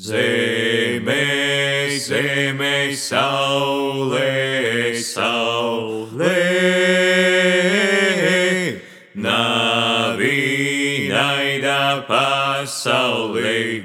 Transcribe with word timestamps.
Zeme, 0.00 1.92
zeme, 2.00 2.96
saulē, 2.96 4.96
saulē, 4.96 6.40
navīnaida 9.12 10.40
pasaulē. 12.08 13.84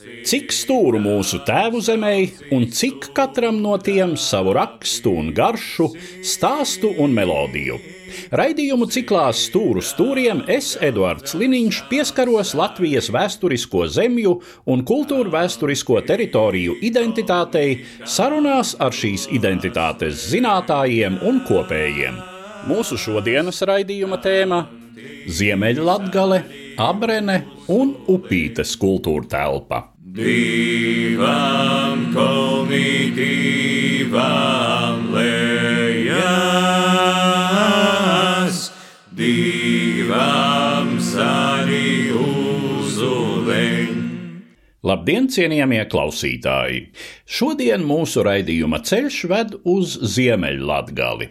Cik 0.00 0.48
stūru 0.48 0.96
mūsu 0.96 1.44
tēvu 1.44 1.84
zemē, 1.84 2.32
un 2.56 2.64
cik 2.72 3.12
katram 3.12 3.60
no 3.60 3.76
tiem 3.76 4.16
savu 4.16 4.56
rakstu 4.56 5.12
un 5.12 5.36
garšu, 5.36 5.92
stāstu 6.24 6.96
un 6.96 7.12
melodiju. 7.12 7.99
Raidījumu 8.36 8.88
ciklā 8.90 9.28
Stūru 9.36 9.82
stūriem 9.84 10.44
es, 10.50 10.72
Eduards 10.80 11.34
Liniņš, 11.38 11.82
pieskaros 11.90 12.54
Latvijas 12.58 13.10
vēsturisko 13.12 13.86
zemju 13.90 14.36
un 14.70 14.84
kultūru 14.86 15.32
vēsturisko 15.34 16.00
teritoriju 16.08 16.78
identitātei 16.86 17.80
sarunās 18.04 18.76
ar 18.80 18.96
šīs 18.96 19.28
identitātes 19.34 20.28
zinātājiem 20.32 21.20
un 21.26 21.42
kopējiem. 21.48 22.20
Mūsu 22.68 22.98
šodienas 23.00 23.62
raidījuma 23.64 24.20
tēma- 24.20 24.64
Ziemeļlatgale, 25.38 26.42
Abrene 26.80 27.42
un 27.68 27.94
Upītes 28.08 28.76
kultūra 28.80 29.28
telpa. 29.28 29.84
Divam 30.10 32.08
kolni, 32.14 33.12
divam 33.14 35.06
lejās, 35.14 35.49
Labdien, 44.80 45.26
cienījamie 45.28 45.82
klausītāji! 45.92 46.78
Šodien 47.28 47.82
mūsu 47.84 48.22
raidījuma 48.24 48.78
ceļš 48.88 49.18
ved 49.28 49.50
uz 49.68 49.98
Ziemeļlatgali. 50.14 51.26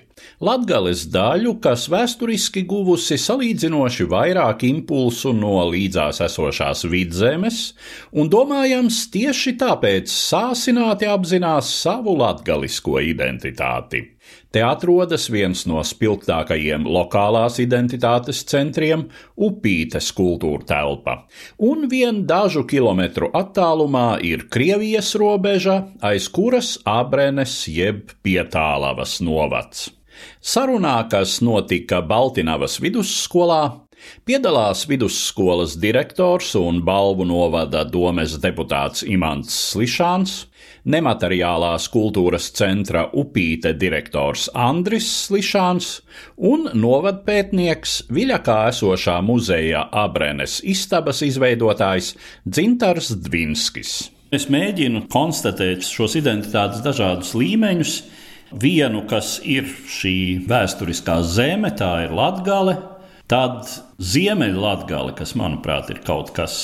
Latgales 0.45 1.07
daļu, 1.09 1.55
kas 1.63 1.87
vēsturiski 1.89 2.61
guvusi 2.69 3.17
salīdzinoši 3.17 4.05
vairāk 4.11 4.67
impulsu 4.69 5.33
no 5.33 5.63
līdzās 5.71 6.21
esošās 6.27 6.85
vidzemes, 6.93 7.63
un 8.13 8.29
domājams 8.29 9.01
tieši 9.15 9.55
tāpēc 9.57 10.13
sāsināti 10.13 11.09
apzinās 11.09 11.73
savu 11.81 12.19
latgalisko 12.21 13.01
identitāti. 13.01 14.05
Te 14.51 14.63
atrodas 14.65 15.27
viens 15.29 15.65
no 15.69 15.83
spilgtākajiem 15.85 16.87
lokālās 16.89 17.59
identitātes 17.61 18.41
centriem- 18.49 19.05
Upītes 19.47 20.09
kultūra 20.17 20.65
telpa, 20.65 21.27
un 21.59 21.87
vien 21.87 22.25
dažu 22.25 22.65
kilometru 22.65 23.29
attālumā 23.31 24.23
ir 24.25 24.47
Krievijas 24.49 25.13
robeža, 25.15 25.87
aiz 26.01 26.27
kuras 26.27 26.77
Abrenes 26.85 27.67
jeb 27.67 28.11
Pietālavas 28.23 29.21
novads. 29.21 29.91
Sarunā, 30.41 31.09
kas 31.09 31.39
notika 31.41 32.01
Baltinavas 32.01 32.79
vidusskolā, 32.79 33.81
piedalās 34.25 34.85
vidusskolas 34.89 35.77
direktors 35.79 36.55
un 36.59 36.81
balvu 36.85 37.27
novada 37.27 37.85
domes 37.85 38.37
deputāts 38.41 39.03
Imants 39.07 39.53
Slišāns, 39.71 40.48
nemateriālās 40.87 41.87
kultūras 41.91 42.49
centra 42.55 43.07
upīte 43.17 43.73
direktors 43.77 44.47
Andris 44.53 45.07
Slišāns 45.25 45.89
un 46.35 46.69
novadpētnieks 46.73 47.97
Viļakā 48.13 48.59
esošā 48.69 49.19
muzeja 49.25 49.87
Abrenes 49.91 50.59
istabas 50.63 51.23
izveidotājs 51.25 52.13
Dzintars 52.45 53.11
Dvinskis. 53.25 53.97
Es 54.31 54.45
mēģinu 54.51 55.07
konstatēt 55.09 55.87
šos 55.89 56.13
identitātes 56.19 56.83
dažādus 56.85 57.33
līmeņus, 57.33 57.95
vienu, 58.61 59.03
kas 59.09 59.39
ir 59.45 59.65
šī 59.89 60.45
vēsturiskā 60.49 61.19
zeme, 61.25 61.71
tā 61.77 62.05
ir 62.05 62.13
Latvija, 62.13 62.77
tad 63.29 63.65
Ziemeļlatgale, 64.01 65.15
kas 65.17 65.35
manuprāt 65.37 65.89
ir 65.93 66.01
kaut 66.05 66.31
kas 66.37 66.55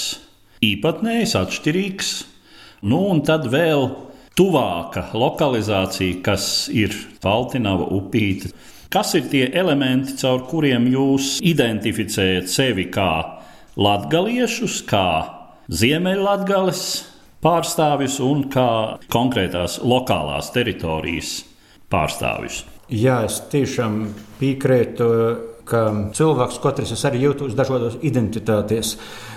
īpatnējs, 0.66 1.36
atšķirīgs, 1.38 2.14
nu 2.84 3.00
un 3.12 3.22
tad 3.26 3.48
vēl 3.52 3.88
tuvāka 4.36 5.08
lokalizācija, 5.16 6.20
kas 6.26 6.68
ir 6.74 6.96
Baltinava 7.24 7.88
upīte. 7.96 8.52
Kas 8.92 9.16
ir 9.18 9.26
tie 9.32 9.48
elementi, 9.58 10.16
caur 10.20 10.46
kuriem 10.50 10.86
jūs 10.92 11.40
identificējat 11.44 12.52
sevi 12.52 12.88
kā 12.94 13.10
latgaliešus, 13.76 14.82
kā 14.88 15.08
Ziemeļlatgales 15.66 16.84
pārstāvjus 17.44 18.20
un 18.24 18.46
kā 18.54 18.70
konkrētās 19.12 19.80
lokālās 19.84 20.52
teritorijas 20.54 21.40
pārstāvjus. 21.92 22.64
Jā, 22.94 23.24
es 23.26 23.40
tiešām 23.50 24.04
piekrītu, 24.40 25.08
ka 25.66 25.82
cilvēks 26.16 26.60
katrs 26.64 27.06
arī 27.08 27.24
jūtas 27.26 27.56
dažādos 27.58 27.98
identitātēs. 28.06 28.96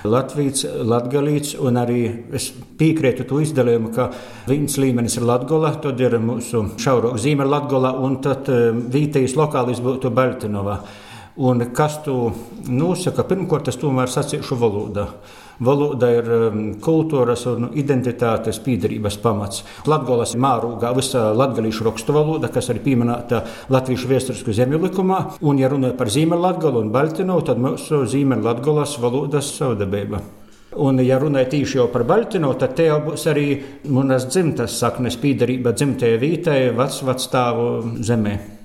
Latvijas, 0.08 0.66
latgalīts, 0.84 1.56
un 1.60 1.80
arī 1.80 2.02
es 2.36 2.50
piekrītu 2.52 3.26
to 3.28 3.40
izdalījumu, 3.44 3.92
ka 3.96 4.10
viens 4.48 4.78
līmenis 4.80 5.18
ir 5.18 5.26
Latgola, 5.28 5.74
tad 5.82 6.00
ir 6.00 6.18
mūsu 6.22 6.64
šaurāk 6.80 7.18
zīme 7.20 7.48
Latgola, 7.48 7.94
un 8.04 8.20
tad 8.24 8.48
vietējais 8.92 9.36
lokālis 9.38 9.82
būtu 9.84 10.12
Baltinova. 10.14 10.78
Un 11.38 11.62
kas 11.70 12.00
tu 12.02 12.16
nosaka? 12.66 13.22
Pirmkārt, 13.28 13.68
es 13.70 13.78
tomēr 13.78 14.10
sacīšu 14.10 14.58
valodā. 14.58 15.06
Valoda 15.58 16.10
ir 16.14 16.28
um, 16.30 16.58
kultūras 16.82 17.42
un 17.50 17.70
identitātes 17.78 18.60
piedarības 18.62 19.16
pamats. 19.22 19.64
Latvijas 19.90 20.36
mārūgā 20.38 20.92
visa 20.94 21.28
latviešu 21.34 21.88
rakstu 21.88 22.14
valoda, 22.14 22.50
kas 22.54 22.70
arī 22.70 22.84
pieminēta 22.84 23.42
Latvijas 23.74 24.06
vēsturisku 24.06 24.54
zemju 24.54 24.78
likumā. 24.86 25.22
Un, 25.42 25.58
ja 25.58 25.70
runājam 25.72 25.96
par 25.98 26.12
Ziemeļlatgolu 26.14 26.84
un 26.84 26.92
Baltinovu, 26.94 27.46
tad 27.48 27.62
mūsu 27.62 28.04
Ziemeļlatgolas 28.10 28.98
valodas 29.02 29.50
savdabība. 29.56 30.22
Un, 30.78 31.00
ja 31.02 31.16
runājot 31.18 31.50
tieši 31.56 31.88
par 31.90 32.04
Baltinu, 32.06 32.52
tad 32.60 32.76
te 32.78 32.86
jau 32.86 33.00
būs 33.08 33.24
arī 33.30 33.48
manas 33.90 34.28
dzimtas 34.28 34.76
saknes, 34.78 35.18
piedarība 35.18 35.72
dzimtajai 35.74 36.22
vītai, 36.22 36.60
vecvecstāvu 36.76 37.68
zemē. 38.04 38.57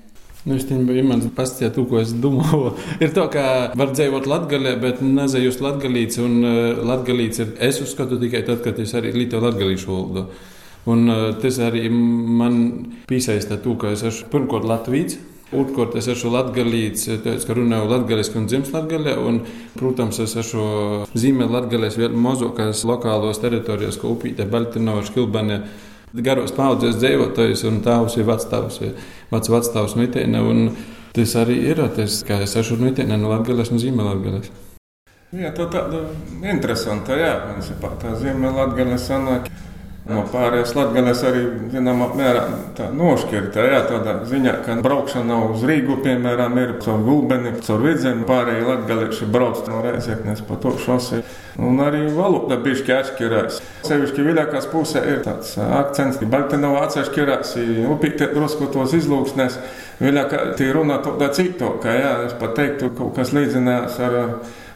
Nu, 0.44 0.58
es 0.58 0.66
domāju, 0.68 1.00
ka 1.00 1.08
man 1.08 1.22
pastāstīja 1.32 1.70
to, 1.72 1.86
ko 1.88 2.02
es 2.02 2.10
domāju. 2.20 2.74
ir 3.04 3.12
tā, 3.16 3.22
ka 3.32 3.44
var 3.80 3.94
dzīvot 3.96 4.26
Latvijā, 4.28 4.74
bet 4.80 5.00
nezajust 5.00 5.62
latgalīts. 5.64 6.20
Un 6.20 6.34
uh, 6.44 6.82
latgalīts 6.84 7.40
ir, 7.40 7.54
es 7.64 7.80
uzskatu 7.80 8.18
tikai 8.20 8.42
tad, 8.44 8.60
kad 8.64 8.80
es 8.82 8.92
arī 8.98 9.14
lietoju 9.16 9.40
latgalīšu 9.46 9.88
valodu. 9.88 10.26
Un 10.92 11.08
uh, 11.08 11.22
tas 11.40 11.60
arī 11.64 11.86
man 11.88 12.58
piesaista 13.08 13.56
to, 13.64 13.78
ka 13.80 13.94
es 13.96 14.04
esmu 14.04 14.28
pirmkārt 14.34 14.68
Latvijas. 14.68 15.16
Otrkārt, 15.54 15.96
es 15.96 16.10
esmu 16.10 16.34
latgalīts, 16.34 17.06
tāpēc, 17.08 17.48
ka 17.48 17.56
runāju 17.56 17.88
latgaliski 17.88 18.40
un 18.40 18.46
dzimis 18.50 18.72
latgaļā. 18.74 19.16
Un, 19.24 19.40
protams, 19.78 20.20
es 20.24 20.36
esmu 20.44 21.08
zīmē 21.16 21.48
latgalēs 21.48 21.96
vēl 22.00 22.20
mazākās 22.20 22.84
lokālos 22.88 23.40
teritorijās, 23.40 23.96
ko 24.00 24.12
upīte, 24.12 24.44
Baltinova, 24.50 25.06
Škilbane 25.08 25.62
garos 26.22 26.52
paudzes 26.54 26.98
dzīvotājs, 27.00 27.64
un 27.68 27.80
tēvs 27.84 28.18
ir 28.20 28.28
vecstāvs, 28.28 28.80
vecs 29.32 29.50
vecstāvs 29.50 29.96
mitēne. 29.98 30.42
Tas 31.14 31.34
arī 31.38 31.60
ir 31.70 31.78
tas, 31.94 32.22
kā 32.26 32.40
es 32.42 32.56
esmu 32.58 32.88
mitēne 32.88 33.18
no 33.18 33.30
Latvijas 33.30 33.70
un 33.70 33.78
Ziemeļlatgales. 33.78 34.50
Jā, 35.34 35.50
tā 35.54 35.66
tāda 35.70 36.00
interesanta, 36.50 37.14
jā, 37.18 37.32
principā 37.48 37.92
tā 38.02 38.14
Ziemeļlatgales 38.18 39.06
sanāk. 39.10 39.46
No 40.04 40.20
pārējās 40.28 40.74
Latvijas 40.76 41.22
arī 41.24 41.42
zināmā 41.72 42.10
mērā 42.12 42.42
nošķirta. 42.92 43.62
Jā, 43.70 43.78
tādā 43.88 44.18
ziņā, 44.28 44.58
ka 44.66 44.74
braukšana 44.84 45.38
uz 45.46 45.64
Rīgu, 45.64 45.96
piemēram, 46.04 46.58
ir 46.60 46.74
caur 46.84 47.00
gulbeni, 47.06 47.54
caur 47.64 47.80
vidzemi. 47.86 48.26
Pārējie 48.28 48.66
latgalieši 48.68 49.28
brauc 49.32 49.62
no 49.70 49.80
Reizeknes 49.86 50.44
pa 50.44 50.58
to 50.60 50.74
šosi. 50.82 51.22
Un 51.56 51.80
arī 51.80 52.02
valoda 52.12 52.60
bišķi 52.60 52.94
atšķirās. 52.98 53.62
Sevišķi 53.88 54.28
viļākās 54.28 54.68
pusē 54.74 55.06
ir 55.08 55.24
tāds 55.24 55.56
akcents, 55.64 56.20
ka 56.20 56.28
Baltinovā 56.36 56.84
atšķirās, 56.90 57.56
upīte 57.96 58.28
drusku 58.36 58.68
tos 58.76 58.92
izlūksnēs. 59.00 59.56
Viļākā 60.04 60.50
tī 60.60 60.68
runā 60.76 61.00
tādā 61.00 61.32
cito, 61.32 61.78
ka 61.80 61.96
jā, 61.96 62.14
es 62.28 62.36
pat 62.36 62.58
teiktu, 62.60 62.92
kaut 62.98 63.16
kas 63.16 63.32
līdzinās 63.32 63.96
ar 64.04 64.20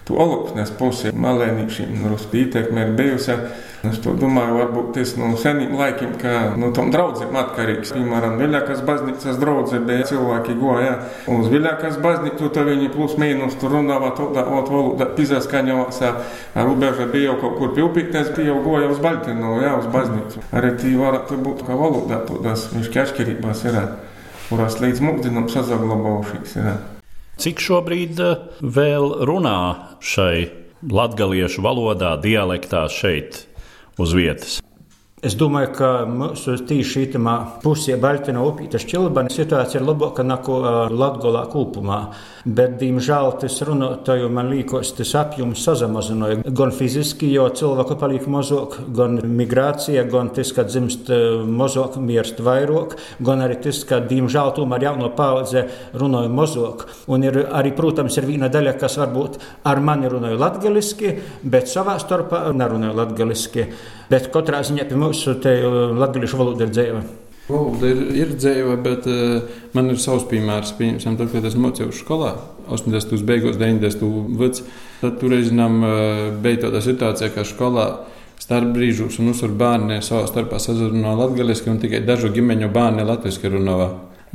to 0.08 0.16
olupnes 0.16 0.72
pusi. 0.72 1.12
Malēnīšiem 1.12 1.98
drusku 2.06 2.46
ietekme 2.46 2.88
ir 2.88 2.96
bijusi. 2.96 3.42
Es 3.86 4.00
domāju, 4.02 4.56
varbūt 4.58 4.88
tas 4.96 5.12
no 5.14 5.28
seniem 5.38 5.76
laikiem, 5.78 6.16
ka 6.18 6.32
no 6.58 6.72
tam 6.74 6.88
draugiem 6.90 7.36
atkarīgs. 7.38 7.92
Piemēram, 7.94 8.34
Viļākas 8.40 8.82
baznīcas 8.86 9.38
draudzē 9.38 9.78
bija 9.86 10.08
cilvēki 10.08 10.56
goja. 10.58 10.96
Uz 11.30 11.46
Viļākas 11.52 12.00
baznīcu 12.02 12.50
tad 12.54 12.66
viņi 12.72 12.90
plus 12.90 13.14
mīnus 13.22 13.54
tur 13.60 13.76
runāja 13.76 14.10
tādā 14.18 14.42
valodā, 14.48 15.06
pizaskaņojās. 15.14 16.02
Robeža 16.58 17.06
bija 17.12 17.38
kaut 17.38 17.54
kur 17.60 17.74
pilpītnes, 17.78 18.34
bija 18.34 18.50
jau 18.50 18.58
goja 18.66 18.90
uz 18.90 18.98
Baltinu, 19.04 19.54
jā, 19.62 19.76
uz 19.78 19.86
baznīcu. 19.94 20.42
Arī 20.58 20.74
tī 20.82 20.94
varētu 20.98 21.38
būt 21.46 21.62
kā 21.68 21.78
valodā, 21.78 22.24
tādās 22.26 22.66
viņš 22.74 22.90
atšķirībās 23.04 23.66
ir, 23.70 23.82
kurās 24.48 24.80
līdz 24.82 25.04
mūsdienam 25.06 25.46
sazaglabājušīs 25.54 26.58
ir. 26.58 26.72
Cik 27.38 27.62
šobrīd 27.62 28.18
vēl 28.58 29.12
runā 29.28 29.58
šai 30.02 30.48
latgaliešu 30.82 31.62
valodā, 31.62 32.16
dialektā 32.22 32.88
šeit 32.90 33.44
uz 33.98 34.14
vietas. 34.14 34.62
Es 35.18 35.34
domāju, 35.34 35.72
ka 35.74 35.86
mūsu 36.06 36.52
tīši 36.62 36.90
šī 36.92 37.20
pusē, 37.64 37.96
Baltijas 37.98 38.38
upītas 38.38 38.84
čilbana 38.86 39.32
situācija 39.34 39.80
ir 39.80 39.86
labāka 39.88 40.22
nekā 40.22 40.58
Latgolā 40.94 41.40
kopumā. 41.50 42.12
Bet, 42.46 42.76
diemžēl, 42.78 43.32
tas 43.42 43.56
runātāju 43.66 44.28
man 44.30 44.46
liekas, 44.52 44.92
tas 44.94 45.10
apjoms 45.18 45.64
sazamazināja 45.66 46.44
gan 46.46 46.70
fiziski, 46.70 47.32
jo 47.34 47.48
cilvēku 47.50 47.98
paliek 47.98 48.28
mazāk, 48.30 48.78
gan 48.94 49.18
migrācija, 49.26 50.06
gan 50.06 50.30
tas, 50.36 50.54
ka 50.54 50.62
dzimst 50.68 51.10
mazāk, 51.50 51.98
mirst 51.98 52.38
vairāk, 52.38 52.94
gan 53.18 53.42
arī 53.42 53.58
tas, 53.66 53.82
ka, 53.90 53.98
diemžēl, 53.98 54.54
tomēr 54.54 54.86
jauno 54.86 55.10
paudze 55.18 55.66
runāja 55.98 56.30
mazāk. 56.30 56.86
Un 57.10 57.26
ir 57.26 57.42
arī, 57.48 57.74
protams, 57.74 58.22
ir 58.22 58.30
viena 58.30 58.46
daļa, 58.54 58.78
kas 58.78 59.00
varbūt 59.02 59.42
ar 59.66 59.82
mani 59.82 60.14
runāja 60.14 60.38
latgaliski, 60.46 61.16
bet 61.42 61.66
savā 61.66 61.98
starpā 61.98 62.46
nerunāja 62.54 63.02
latgaliski. 63.02 63.66
Bet 64.08 64.30
katrā 64.32 64.62
ziņā 64.64 64.86
pie 64.88 64.96
mūsu 65.08 65.34
latviešu 65.98 66.38
valoda 66.38 66.66
ir 66.66 66.74
dzīva. 66.74 67.02
Valoda 67.48 67.88
ir, 67.88 68.00
ir 68.12 68.34
dzīva, 68.36 68.74
bet 68.84 69.06
uh, 69.08 69.38
man 69.72 69.88
ir 69.88 70.00
savs 70.02 70.26
piemērs. 70.28 70.74
Pieņemsim, 70.76 71.16
tad, 71.16 71.30
kad 71.32 71.46
es 71.48 71.56
mocījos 71.56 72.02
skolā, 72.02 72.34
80. 72.68 73.24
beigās, 73.24 73.56
90. 73.56 74.04
gados, 74.36 74.60
tad 75.00 75.16
tur 75.22 75.32
zinām, 75.40 75.80
uh, 75.80 76.20
bija 76.44 76.66
tāda 76.66 76.82
situācija, 76.84 77.32
ka 77.32 77.46
skolā 77.48 77.88
starp 78.38 78.74
brīžos 78.76 79.16
un 79.22 79.32
uzsver 79.32 79.54
bērni 79.56 80.02
savā 80.04 80.26
starpā 80.28 80.60
sazrunā 80.60 81.14
latviešu, 81.16 81.70
un 81.72 81.80
tikai 81.80 82.02
dažu 82.04 82.30
ģimeņu 82.36 82.68
bērni 82.74 83.08
latviešu 83.08 83.54
runā. 83.56 83.78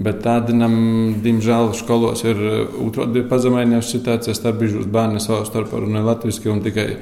Bet 0.04 0.24
tādam, 0.26 0.74
diemžēl, 1.22 1.70
skolos 1.78 2.24
ir 2.26 2.40
otrādi 2.82 3.22
pazeminājusi 3.30 4.00
situācija, 4.00 4.34
starp 4.34 4.58
brīžos 4.64 4.90
bērni 4.90 5.22
savā 5.22 5.46
starpā 5.46 5.86
runā 5.86 6.02
latviešu, 6.02 6.50
un 6.50 6.66
tikai 6.66 6.96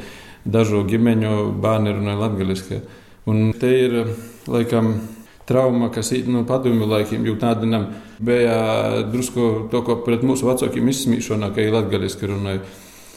dažu 0.43 0.83
ģimeņu 0.91 1.53
bērni 1.63 1.95
runāja 1.95 2.19
latviešu. 2.25 2.81
Un 3.29 3.51
te 3.53 3.69
ir 3.69 3.97
laikam 4.49 4.95
trauma, 5.45 5.91
kas 5.93 6.11
ir 6.15 6.29
no 6.31 6.41
padomju 6.47 6.87
laikiem, 6.89 7.25
jo 7.27 7.35
tādam 7.41 7.89
bija 8.19 9.03
drusku 9.11 9.67
to, 9.71 9.83
ko 9.85 9.99
pret 10.05 10.23
mūsu 10.25 10.47
vecākiem 10.47 10.89
izsmīšana, 10.89 11.51
ka 11.53 11.61
ir 11.61 11.75
latviešu 11.75 12.31
runāja. 12.31 12.63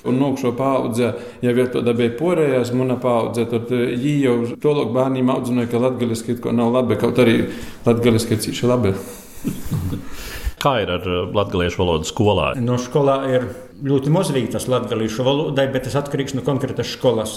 Un 0.04 0.18
nokšo 0.20 0.52
paudze, 0.52 1.14
ja 1.40 1.52
jau 1.56 1.64
tāda 1.78 1.94
bija 1.96 2.12
porējās, 2.18 2.74
mana 2.76 2.98
paudze, 3.00 3.46
tad 3.48 3.70
viņi 3.72 4.16
jau 4.26 4.36
to 4.60 4.74
lūk 4.76 4.92
bērniem 4.92 5.32
audzināja, 5.32 5.70
ka 5.72 5.80
latviešu 5.86 6.52
nav 6.52 6.74
labi, 6.74 7.00
kaut 7.00 7.20
arī 7.24 7.38
latviešu 7.86 8.34
ir 8.34 8.42
cīši 8.44 8.72
labi. 8.72 8.96
Kā 10.64 10.78
ir 10.80 10.88
ar 10.94 11.04
latviešu 11.36 11.82
valodu 11.82 12.08
skolā? 12.08 12.46
No 12.56 12.78
skolā 12.80 13.18
ir 13.28 13.42
ļoti 13.84 14.08
mazvītas 14.14 14.64
latviešu 14.70 15.24
valodai, 15.26 15.66
bet 15.72 15.84
tas 15.84 15.96
atkarīgs 16.00 16.32
no 16.38 16.44
konkrētas 16.46 16.94
skolas. 16.94 17.34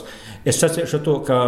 Es 0.47 0.61
sacīšu 0.61 1.01
to, 1.03 1.17
ka 1.27 1.39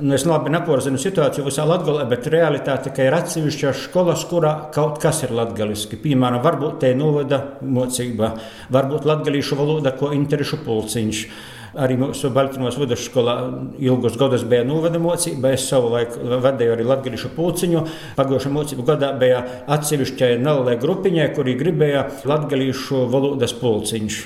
nu, 0.00 0.16
es 0.16 0.24
labi 0.26 0.50
neporzinu 0.50 0.98
situāciju 0.98 1.46
visā 1.46 1.66
Latvijā, 1.68 2.08
bet 2.10 2.26
realitāte 2.32 2.90
ir 3.04 3.14
atsevišķas 3.20 3.84
skolas, 3.84 4.24
kurā 4.26 4.54
kaut 4.74 4.98
kas 5.02 5.22
ir 5.28 5.36
latviešu. 5.38 6.00
Piemēram, 6.02 6.42
varbūt 6.42 6.80
te 6.82 6.90
novada 6.98 7.42
mocība, 7.62 8.32
varbūt 8.74 9.06
latviešu 9.06 9.60
valoda, 9.60 9.94
ko 9.94 10.10
interešu 10.16 10.58
pulciņš. 10.66 11.22
Arī 11.78 11.94
mūsu 12.00 12.32
Baltiņos 12.34 12.74
vidusskolā 12.80 13.34
ilgus 13.78 14.16
gadus 14.18 14.42
bija 14.48 14.64
novada 14.66 14.98
mocība. 14.98 15.52
Es 15.54 15.68
savu 15.70 15.92
laiku 15.92 16.24
vadīju 16.42 16.72
arī 16.74 16.86
latviešu 16.88 17.30
pulciņu. 17.36 17.84
Pagājušā 18.18 18.50
mocību 18.50 18.86
gadā 18.88 19.12
bija 19.20 19.44
atsevišķai 19.70 20.32
nelielai 20.42 20.74
grupiņai, 20.82 21.28
kuri 21.36 21.54
gribēja 21.60 22.08
latviešu 22.26 23.04
valodas 23.12 23.54
pulciņš. 23.60 24.18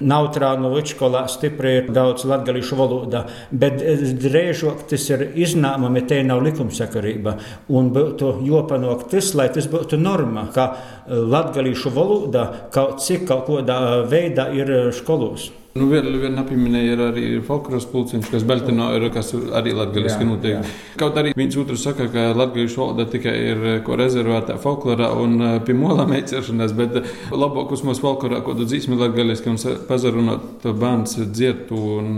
Nautrānu 0.00 0.70
vidusskolā 0.72 1.26
stipri 1.28 1.74
ir 1.78 1.88
daudz 1.92 2.24
latviešu 2.28 2.76
valodā, 2.78 3.26
bet 3.52 3.80
drēžok 4.20 4.86
tas 4.88 5.04
ir 5.12 5.26
iznāmami, 5.40 6.06
te 6.08 6.22
nav 6.24 6.40
likumsakarība. 6.46 7.36
Un 7.76 7.92
būtu 7.96 8.34
jopanok 8.48 9.06
tas, 9.12 9.32
lai 9.36 9.50
tas 9.52 9.68
būtu 9.72 10.00
norma, 10.00 10.46
ka 10.52 10.70
latviešu 11.08 11.92
valoda 11.96 12.46
kaut 12.72 13.00
cik 13.04 13.24
kaut 13.28 13.48
kādā 13.48 13.80
veidā 14.08 14.48
ir 14.56 14.92
skolos. 14.96 15.50
Nu, 15.70 15.86
Viena 15.86 16.10
vien 16.18 16.34
apminēja 16.40 16.94
ir 16.96 17.00
arī 17.04 17.24
folkloras 17.46 17.84
pulciņš, 17.92 18.26
kas 18.32 18.42
Beltino 18.46 18.88
ir, 18.96 19.04
kas 19.14 19.28
arī 19.54 19.70
latgaliski 19.78 20.26
notiek. 20.26 20.66
Kaut 20.98 21.18
arī 21.20 21.30
viens 21.38 21.54
otrs 21.62 21.84
saka, 21.86 22.08
ka 22.10 22.24
latgalīšu 22.34 22.80
valoda 22.80 23.06
tikai 23.12 23.34
ir 23.52 23.62
ko 23.86 23.94
rezervētā 24.00 24.56
folklorā 24.58 25.12
un 25.22 25.38
pie 25.62 25.76
molā 25.78 26.08
meicēšanas, 26.10 26.74
bet 26.74 26.98
labāk 27.30 27.70
uz 27.76 27.84
mūsu 27.86 28.02
folklorā, 28.02 28.42
ko 28.42 28.56
tu 28.58 28.66
dzīsmi 28.66 28.98
latgaliski 28.98 29.52
un 29.52 29.62
pazarunot 29.86 30.48
to 30.64 30.74
bērns 30.74 31.20
dzietu 31.30 31.78
un 32.00 32.10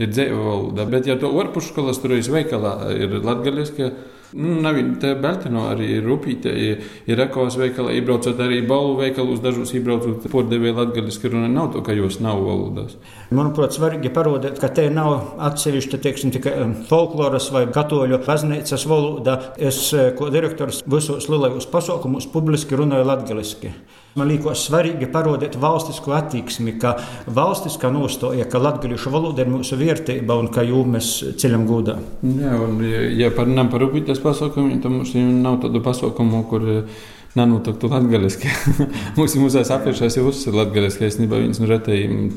ir 0.00 0.08
dzēva 0.08 0.40
valoda. 0.48 0.88
Bet 0.88 1.12
ja 1.12 1.18
to 1.20 1.28
orpuškolas 1.44 2.00
tur 2.00 2.16
ir 2.16 2.24
veikalā, 2.38 2.78
ir 2.96 3.20
latgaliski. 3.20 3.92
Nu, 4.36 4.58
nav 4.60 4.76
tā 5.00 5.14
Beltino 5.16 5.62
arī 5.70 5.98
rupīte, 6.04 6.50
ir, 6.52 6.82
ir 7.08 7.20
ekos 7.24 7.56
veikalā, 7.56 7.94
iebraucot 7.96 8.40
arī 8.44 8.58
balu 8.68 8.98
veikalos, 8.98 9.40
dažos 9.40 9.72
iebraucot 9.76 10.26
pordevēja 10.28 10.76
latgaliski 10.82 11.30
runa, 11.32 11.48
nav 11.52 11.70
to, 11.72 11.82
ka 11.86 11.96
jūs 11.96 12.18
nav 12.24 12.42
valodās. 12.44 12.98
Manuprāt, 13.32 13.72
svarīgi 13.76 14.12
parodēt, 14.12 14.60
ka 14.60 14.68
te 14.76 14.88
nav 14.92 15.38
atsevišķa, 15.48 16.02
teiksim, 16.04 16.32
tikai 16.34 16.58
um, 16.60 16.74
folkloras 16.90 17.48
vai 17.54 17.64
katoļu 17.72 18.20
baznīcas 18.26 18.84
valoda. 18.90 19.38
Es, 19.56 19.80
eh, 19.96 20.10
ko 20.18 20.28
direktors 20.34 20.82
visos 20.84 21.30
lielajos 21.32 21.70
pasaukumos 21.72 22.28
publiski 22.32 22.76
runāju 22.76 23.08
latgaliski. 23.08 23.72
Man 24.16 24.30
liekas, 24.30 24.64
svarīgi 24.66 25.06
parodēt 25.12 25.58
valstisko 25.60 26.14
attieksmi, 26.16 26.74
ka 26.80 26.94
valstiskā 27.34 27.90
nostoja, 27.92 28.46
ka 28.50 28.60
latviešu 28.62 29.12
valoda 29.14 29.44
ir 29.44 29.52
mūsu 29.52 29.76
vērtība 29.78 30.38
un 30.40 30.48
ka 30.54 30.64
jū 30.66 30.80
mēs 30.88 31.10
ceļam 31.38 31.66
gūdā. 31.68 31.98
Jā, 32.24 32.56
un 32.64 32.80
ja 33.18 33.28
par 33.36 33.50
nam 33.50 33.70
par 33.72 33.84
upītes 33.86 34.22
pasaukumiem, 34.24 34.80
tad 34.82 34.96
mums 34.96 35.14
nav 35.14 35.60
tādu 35.66 35.84
pasaukumu, 35.84 36.42
kur 36.50 36.66
nenotiktu 37.38 37.92
latgaliski. 37.92 38.50
mums 39.18 39.36
mūsās 39.38 39.70
apviešās 39.76 40.18
jau 40.18 40.26
uzsver 40.32 40.56
latgaliski, 40.62 41.06
es 41.06 41.20
nebā 41.20 41.42
viens 41.44 41.60
no 41.60 41.68
retējiem 41.70 42.28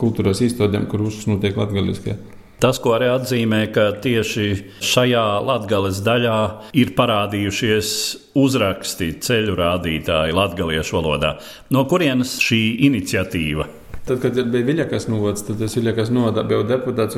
kultūras 0.00 0.44
īstodiem, 0.44 0.86
kur 0.90 1.06
uzsver 1.08 1.34
notiek 1.34 1.58
latgaliski. 1.58 2.18
Tas, 2.62 2.78
ko 2.80 2.94
arī 2.96 3.10
atzīmē, 3.12 3.60
ka 3.74 3.90
tieši 4.04 4.48
šajā 4.84 5.24
latgales 5.44 5.98
daļā 6.06 6.38
ir 6.80 6.92
parādījušies 6.96 7.88
uzraksti 8.40 9.10
ceļu 9.24 9.56
rādītāji 9.58 10.36
latviešu 10.36 10.98
valodā. 10.98 11.34
No 11.74 11.84
kurienes 11.90 12.38
šī 12.42 12.60
iniciatīva? 12.88 13.66
Tad, 14.04 14.20
kad 14.20 14.36
bija 14.52 14.66
Viļakas 14.68 15.06
novads, 15.08 15.46
tad 15.48 15.62
es 15.64 15.74
Viļakas 15.78 16.10
novadā 16.12 16.44
biju 16.48 16.66
deputāts. 16.68 17.16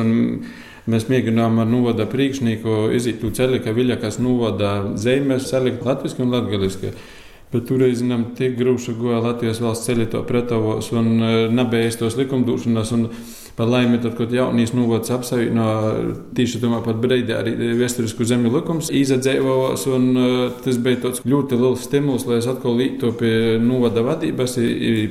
Mēs 0.87 1.09
mēģinājām 1.11 1.63
ar 1.65 1.67
novada 1.67 2.07
priekšnieku 2.07 2.93
iziet 2.95 3.19
to 3.23 3.33
ceļu, 3.35 3.59
ka 3.65 3.75
Viļakas 3.75 4.21
novada 4.23 4.77
zemes 5.03 5.49
salikt 5.51 5.83
latviešu 5.87 6.23
un 6.23 6.37
latviešu. 6.37 6.93
Bet 7.53 7.69
toreiz 7.69 8.01
zinām, 8.01 8.33
tik 8.37 8.57
grūti 8.59 8.97
gāja 8.99 9.23
Latvijas 9.23 9.61
valsts 9.63 9.87
ceļā 9.87 10.09
to 10.11 10.23
pretavos 10.27 10.91
un 10.93 11.13
nebija 11.55 11.93
tos 12.01 12.19
likumdošanas. 12.19 12.95
Par 13.57 13.71
laimi, 13.73 13.97
tad, 14.03 14.13
kad 14.19 14.33
jaunīs 14.37 14.75
novads 14.77 15.09
apsavieno 15.15 15.67
tieši 16.37 16.59
tomēr 16.61 16.83
pat 16.85 16.99
brīdī 17.01 17.33
arī 17.33 17.55
vēsturisku 17.79 18.27
zemju 18.29 18.51
likums 18.53 18.91
izadzēvos, 18.93 19.87
un 19.97 20.11
tas 20.61 20.77
bija 20.85 21.07
tāds 21.07 21.23
ļoti 21.25 21.57
liels 21.63 21.87
stimuls, 21.89 22.27
lai 22.29 22.43
es 22.43 22.51
atkal 22.53 22.77
lītu 22.77 23.15
pie 23.17 23.57
novada 23.63 24.05
vadības, 24.05 24.59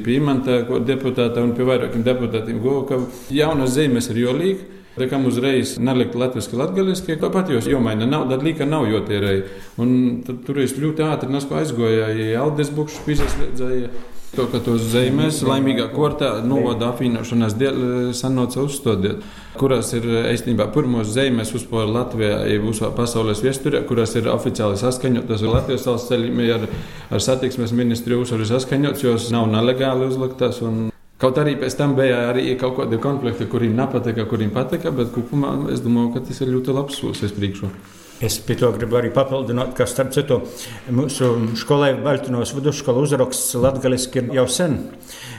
pie 0.06 0.20
imanta 0.20 0.60
deputāta 0.86 1.42
un 1.42 1.56
pie 1.58 1.66
vairākiem 1.66 2.06
deputātiem, 2.06 2.62
ka 2.86 3.02
jaunas 3.34 3.74
zemes 3.80 4.12
ir 4.14 4.22
jolīgi. 4.28 4.85
Tā 4.96 5.10
kā 5.12 5.20
uzreiz 5.28 5.76
nelikt 5.82 6.16
latviešu 6.16 6.56
latgaliski, 6.60 7.18
tāpat 7.20 7.52
jūs 7.52 7.68
jomaina 7.68 8.08
nauda, 8.08 8.40
līka 8.40 8.68
nav 8.68 8.88
jotērēji. 8.88 9.46
Un 9.84 9.96
tad 10.24 10.44
tur 10.48 10.62
es 10.64 10.78
ļoti 10.80 11.04
ātri 11.04 11.36
nesko 11.36 11.60
aizgoju, 11.60 12.12
ja 12.16 12.44
Aldis 12.46 12.72
Bukšs 12.76 13.02
pīzes 13.04 13.36
To, 14.36 14.50
ka 14.52 14.60
tos 14.60 14.82
zemes 14.92 15.38
laimīgā 15.48 15.86
kortā 15.94 16.42
novada 16.44 16.90
apvienošanās 16.92 17.54
dēļ 17.56 17.78
sanoca 18.18 18.66
uzstādīt, 18.66 19.22
kurās 19.56 19.94
ir 19.96 20.08
īstenībā 20.34 20.66
pirmos 20.76 21.14
zemes 21.16 21.54
uzpār 21.56 21.88
Latvijā, 21.88 22.42
visā 22.66 22.90
pasaules 22.98 23.40
viesturē, 23.46 23.86
kurās 23.88 24.18
ir 24.20 24.28
oficiāli 24.34 24.76
saskaņotas 24.82 25.46
ar 25.46 25.54
Latvijas 25.54 25.88
valsts 25.88 26.12
ceļiem, 26.12 26.44
ar, 26.58 26.68
ar 27.16 27.24
satiksmes 27.24 27.72
ministriju 27.80 28.26
uzsvaru 28.26 28.50
saskaņots, 28.50 29.08
jos 29.08 29.30
nav 29.32 29.48
nelegāli 29.54 30.10
uzliktas. 30.12 30.60
Un... 30.66 30.90
Kaut 31.22 31.38
arī 31.40 31.54
pēc 31.56 31.78
tam 31.80 31.94
bija 31.96 32.26
arī 32.34 32.58
kaut 32.60 32.76
kādi 32.80 32.98
konflikti, 33.00 33.48
kuriem 33.48 33.78
nepatika, 33.78 34.26
kuriem 34.28 34.50
patika, 34.56 34.92
bet 34.92 35.14
kopumā 35.16 35.54
es 35.72 35.84
domāju, 35.84 36.12
ka 36.16 36.26
tas 36.28 36.42
ir 36.44 36.52
ļoti 36.52 36.76
labs 36.76 36.98
solis 37.00 37.36
priekšā. 37.38 37.70
Es 38.24 38.36
pie 38.40 38.56
to 38.60 38.70
gribu 38.76 38.96
arī 39.00 39.10
papildināt, 39.16 39.74
ka 39.76 39.88
starp 39.88 40.14
citu 40.16 40.42
mūsu 40.92 41.30
skolai 41.60 41.94
Baltinos 42.00 42.54
vidusskola 42.56 43.04
uzraksts 43.04 43.58
latgaliski 43.60 44.22
ir 44.22 44.30
jau 44.38 44.46
sen. 44.52 44.78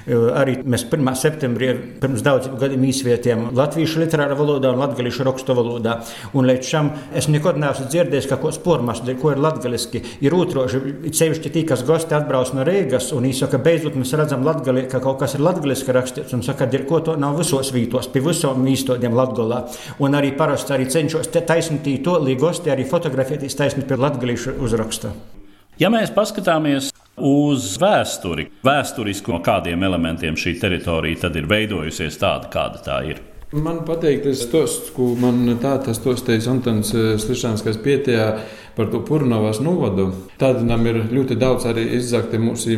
Arī 0.06 0.60
mēs 0.62 0.84
1. 0.86 1.08
septembrī 1.18 1.72
pirms 1.98 2.22
daudziem 2.22 2.54
gadiem 2.60 2.84
izvietījām 2.86 3.48
latviešu 3.58 3.98
literārā 4.04 4.36
valodā 4.38 4.70
un 4.70 4.78
latviešu 4.78 5.24
rakstu 5.26 5.56
valodā. 5.58 5.96
Un 6.38 6.46
līdz 6.46 6.68
šim 6.70 6.90
es 7.18 7.26
nekad 7.32 7.58
neesmu 7.58 7.88
dzirdējis, 7.90 8.28
ka 8.30 8.38
kaut 8.38 8.54
spormas, 8.54 9.00
ko 9.02 9.32
ir 9.34 9.40
latgaliski, 9.42 10.04
ir 10.22 10.36
otroši, 10.36 10.82
sevišķi 11.10 11.52
tī, 11.56 11.64
kas 11.66 11.82
gosti 11.88 12.14
atbrauc 12.14 12.52
no 12.54 12.62
Reigas 12.66 13.10
un 13.16 13.26
īsaka, 13.26 13.58
beidzot 13.62 13.98
mēs 13.98 14.14
redzam 14.20 14.46
latgali, 14.46 14.84
ka 14.90 15.00
kaut 15.02 15.18
kas 15.24 15.34
ir 15.34 15.42
latgaliski 15.42 15.96
rakstīts 15.96 16.36
un 16.38 16.44
saka, 16.46 16.68
ir 16.70 16.86
ko 16.86 17.00
to 17.02 17.16
nav 17.18 17.40
visos 17.40 17.72
vītos, 17.74 18.06
pie 18.12 18.22
visom 18.22 18.62
īstodiem 18.62 19.16
latgolā. 19.16 19.64
Un 19.98 20.14
arī 20.14 20.30
parasti 20.38 20.76
arī 20.76 20.86
cenšos 20.92 21.32
taisnīt 21.34 21.88
to, 22.06 22.14
līdz 22.22 22.42
gosti 22.44 22.70
arī 22.70 22.86
fotografēties 22.86 23.58
taisnīt 23.58 23.90
pie 23.90 23.98
latgalīšu 23.98 24.54
uzraksta. 24.62 25.10
Ja 25.82 25.90
mēs 25.92 26.14
paskatāmies 26.14 26.92
uz 27.16 27.76
vēsturi, 27.80 28.50
vēsturiski 28.66 29.32
no 29.32 29.40
kādiem 29.44 29.82
elementiem 29.86 30.36
šī 30.38 30.56
teritorija 30.60 31.26
tad 31.26 31.38
ir 31.38 31.48
veidojusies 31.50 32.18
tāda, 32.20 32.50
kāda 32.52 32.82
tā 32.84 33.00
ir. 33.10 33.22
Man 33.56 33.84
patīk 33.86 34.24
tas 34.24 34.42
stosts, 34.42 34.90
ko 34.92 35.12
man 35.20 35.44
tātad 35.62 35.94
stostējis 35.96 36.48
Antons 36.50 36.90
Slišans, 37.22 37.62
kas 37.64 37.78
pietījā 37.80 38.26
par 38.76 38.90
to 38.92 39.00
Purnovas 39.06 39.62
novadu. 39.62 40.10
Tādam 40.40 40.82
ir 40.90 41.04
ļoti 41.14 41.38
daudz 41.38 41.68
arī 41.70 41.86
izzakti 41.96 42.42
mūsu 42.42 42.74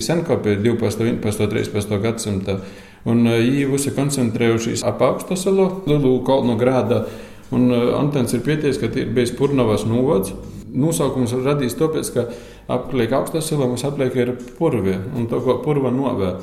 senkopie 0.00 0.56
12, 0.56 1.04
11, 1.04 1.50
13 1.52 2.00
gadsimta. 2.02 2.60
Un 3.08 3.22
viņi 3.28 3.68
visi 3.70 3.92
koncentrējušies 3.96 4.82
ap 4.88 5.04
augstasalu, 5.04 5.68
Lielu 5.88 6.16
kalnu 6.26 6.56
grādu 6.60 7.04
Un 7.50 7.70
uh, 7.70 7.98
Antons 7.98 8.32
ir 8.34 8.44
pieteicis, 8.46 8.78
ka 8.78 8.90
ir 8.94 9.10
bijis 9.14 9.34
Purnavas 9.34 9.82
novads. 9.88 10.34
Nosaukums 10.70 11.32
radīs 11.42 11.74
tāpēc, 11.74 12.10
ka 12.14 12.28
apliek 12.70 13.14
augstā 13.16 13.42
silā 13.44 13.68
mums 13.68 13.84
apliek 13.86 14.16
ir 14.18 14.34
purvie, 14.58 14.98
un 15.16 15.28
to, 15.30 15.40
ko 15.44 15.58
purva 15.64 15.92
novē. 15.94 16.34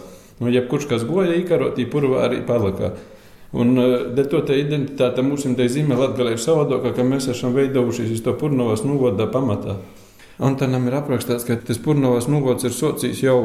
Nu, 0.41 0.51
jebkurš, 0.53 0.89
kas 0.91 1.05
goja 1.07 1.35
īkarot, 1.37 1.79
purva 1.91 2.25
arī 2.27 2.43
palika. 2.45 2.93
Un 3.57 3.77
dēļ 4.13 4.27
to 4.33 4.41
identitāte 4.53 5.23
mums 5.23 5.47
te 5.47 5.69
zīmē 5.71 5.95
Latgalē 5.97 6.35
ir 6.35 6.43
savādāka, 6.43 6.91
ka 6.97 7.05
mēs 7.07 7.29
esam 7.31 7.55
veidojušies 7.55 8.17
uz 8.17 8.25
to 8.25 8.35
Purnavas 8.37 8.83
novada 8.85 9.29
pamatā. 9.31 9.79
Antonam 10.37 10.83
ir 10.85 10.93
aprakstīts, 10.99 11.47
ka 11.47 11.55
tas 11.65 11.79
purnovas 11.81 12.27
novots 12.29 12.67
ir 12.67 12.73
socijas 12.75 13.23
jau 13.23 13.37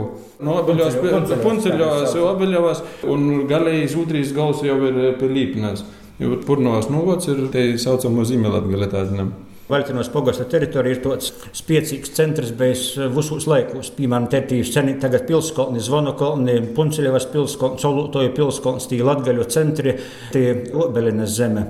no 0.45 0.59
abeļos, 0.61 0.99
punceļos, 1.41 2.17
abeļos, 2.29 2.83
un 3.09 3.47
galējais 3.49 3.95
ūtrīs 3.97 4.35
gals 4.37 4.61
jau 4.67 4.77
ir 4.91 4.99
pie 5.17 5.31
līpnēs. 5.31 5.87
Jo 6.21 6.37
Purnovas 6.45 6.91
novads 6.93 7.31
ir 7.33 7.47
tā 7.55 7.65
saucamo 7.81 8.27
zīmelatgale 8.29 8.91
tādinam. 8.93 9.33
Vaļtinos 9.71 10.11
pogasta 10.13 10.45
teritorija 10.51 10.97
ir 10.97 11.01
tāds 11.05 11.31
spēcīgs 11.55 12.11
centrs 12.17 12.51
bez 12.59 12.85
visos 13.15 13.47
laikos. 13.47 13.93
Piemēram, 13.95 14.27
te 14.33 14.43
ir 14.59 14.67
seni 14.69 14.97
tagad 15.01 15.29
pilskolni, 15.29 15.81
Zvonokolni, 15.81 16.59
Punceļevas 16.77 17.29
pilskolni, 17.33 17.79
Solūtoja 17.83 18.35
pilskolni, 18.35 18.83
tī 18.91 18.99
Latgaļu 19.07 19.47
centri, 19.55 19.97
tie 20.35 20.57
Obelinas 20.75 21.37
zeme. 21.39 21.69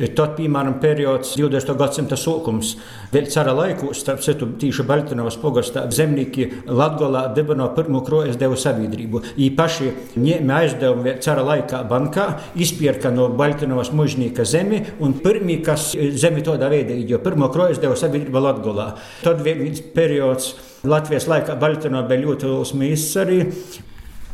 Tad, 0.00 0.32
piemēram, 0.38 0.78
periods 0.80 1.34
20. 1.36 1.74
gadsimta 1.78 2.16
sākums, 2.16 2.72
vēl 3.12 3.26
cara 3.30 3.52
laikos, 3.54 4.00
starp 4.00 4.22
citu, 4.24 4.48
tīši 4.58 4.86
Baltinovas 4.88 5.36
pogastā 5.38 5.84
zemnieki 5.92 6.48
Latgolā 6.66 7.26
dibino 7.36 7.68
pirmo 7.76 8.00
krojas 8.06 8.38
devu 8.40 8.56
sabiedrību. 8.58 9.20
Īpaši 9.44 9.90
ņēma 10.16 10.56
aizdevumu 10.62 11.14
cara 11.22 11.44
laikā 11.46 11.82
bankā, 11.90 12.26
izpierka 12.56 13.12
no 13.12 13.28
Baltinovas 13.36 13.92
mužnieka 13.92 14.46
zemi 14.48 14.80
un 14.98 15.18
pirmie, 15.22 15.60
kas 15.62 15.90
zemi 15.92 16.42
tādā 16.46 16.72
veidā, 16.72 16.96
jo 16.96 17.20
pirmo 17.32 17.48
krojas 17.52 17.80
devu 17.80 17.96
sabiedrību 17.96 18.42
Latgolā. 18.44 18.90
Tad 19.24 19.40
viens 19.44 19.80
periods 19.94 20.52
Latvijas 20.84 21.28
laikā 21.30 21.56
Baltinovā 21.60 22.10
bija 22.10 22.26
ļoti 22.26 22.52
mīsts 22.76 23.20
arī. 23.22 23.38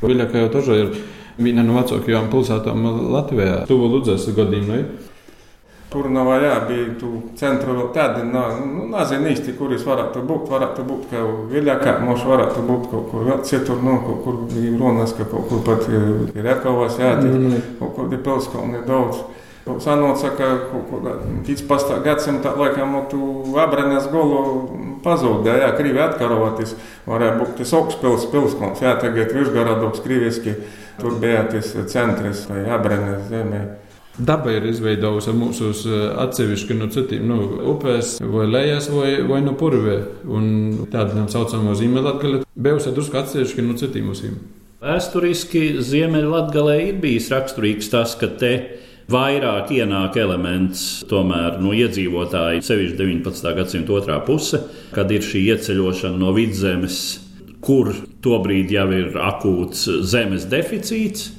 Viļaka 0.03 0.43
jau 0.43 0.49
toža 0.57 0.79
ir 0.83 0.97
viena 1.39 1.63
no 1.63 1.79
vecākajām 1.79 2.27
pilsētām 2.33 2.89
Latvijā. 3.15 3.63
Tuvu 3.71 3.93
Ludzas 3.93 4.27
gadījumā. 4.35 4.83
Purnavā 5.89 6.35
jā, 6.43 6.57
bija 6.69 6.89
tu 7.01 7.11
centra 7.39 7.73
vēl 7.73 7.87
tādi, 7.95 8.27
nu, 8.29 8.43
nu 8.61 8.89
nezinu 8.93 9.31
īsti, 9.31 9.55
kur 9.57 9.71
es 9.73 9.87
varētu 9.89 10.21
būt, 10.29 10.43
varētu 10.51 10.85
būt 10.85 11.07
kaut 11.15 11.47
viļākā, 11.49 11.95
mums 12.05 12.27
varētu 12.29 12.65
būt 12.69 12.91
kaut 12.91 13.07
kur 13.09 13.25
vēl 13.25 13.39
citur, 13.49 13.81
nu, 13.81 13.95
kaut 14.05 14.19
kur 14.27 14.59
ir 14.61 14.77
runas, 14.77 15.15
ka 15.17 15.25
kaut 15.31 15.49
kur 15.49 15.63
pat 15.65 15.89
ir 15.89 16.45
Rekovas, 16.45 16.99
jā, 17.01 17.15
mm 17.17 17.31
-hmm. 17.33 17.63
kaut 17.79 17.95
kur 17.97 18.13
ir 18.13 18.21
pilskalni 18.27 18.85
daudz. 18.85 19.23
Sanoca, 19.83 20.31
ka 20.37 20.51
kaut 20.71 20.87
kur 20.91 21.09
15. 21.47 21.99
gadsimta 22.05 22.55
laikam 22.59 22.97
tu 23.11 23.21
Abrenes 23.61 24.09
golu 24.13 24.79
pazūdēja, 25.05 25.67
jā, 25.67 25.73
Krīvi 25.79 26.03
atkaroties, 26.03 26.75
varēja 27.07 27.37
būt 27.39 27.59
tas 27.61 27.75
augstpils 27.79 28.29
pilskalns, 28.33 28.83
jā, 28.83 28.95
tagad 29.03 29.35
Višgaradoks 29.37 30.03
krīviski, 30.05 30.57
tur 30.99 31.19
bija 31.23 31.45
tas 31.53 31.75
centrs, 31.93 32.47
vai 32.51 32.65
Abrenes 32.75 33.29
zemē. 33.31 33.63
Daba 34.19 34.51
ir 34.51 34.65
izveidojusi 34.67 35.33
mūsu 35.39 35.69
eh, 35.71 35.99
atsevišķi 36.25 36.75
no 36.75 36.89
citiem 36.91 37.29
nu, 37.31 37.37
upēs, 37.71 38.17
vai 38.19 38.49
lejas, 38.51 38.89
vai, 38.91 39.13
vai 39.29 39.39
no 39.45 39.55
purvē. 39.59 40.01
Tādām 40.91 41.29
saucamām 41.31 41.77
zīmēlatgalē 41.79 42.43
bijusi 42.59 42.95
drusku 42.97 43.21
atsevišķi 43.21 43.67
no 43.69 43.79
citiem 43.79 44.11
usīm. 44.11 44.41
Vēsturiski 44.83 45.79
Ziemeļlatgalē 45.83 46.77
ir 46.89 46.99
bijis 47.03 47.31
raksturīgs 47.35 47.91
tas, 47.95 48.17
ka 48.19 48.31
te 48.41 48.53
vairāk 49.13 49.73
ienāk 49.77 50.19
elements 50.21 51.05
tomēr 51.09 51.61
no 51.63 51.73
iedzīvotāju, 51.77 52.65
sevišķi 52.65 52.99
19. 52.99 53.55
gadsimta 53.57 53.97
otrā 53.97 54.19
puse, 54.27 54.63
kad 54.95 55.11
ir 55.13 55.25
šī 55.25 55.47
ieceļošana 55.55 56.21
no 56.21 56.35
vidzemes, 56.37 57.01
kur 57.65 57.95
tobrīd 58.25 58.71
jau 58.73 58.89
ir 58.95 59.17
akūts 59.31 59.89
zemes 60.07 60.47
deficīts. 60.51 61.33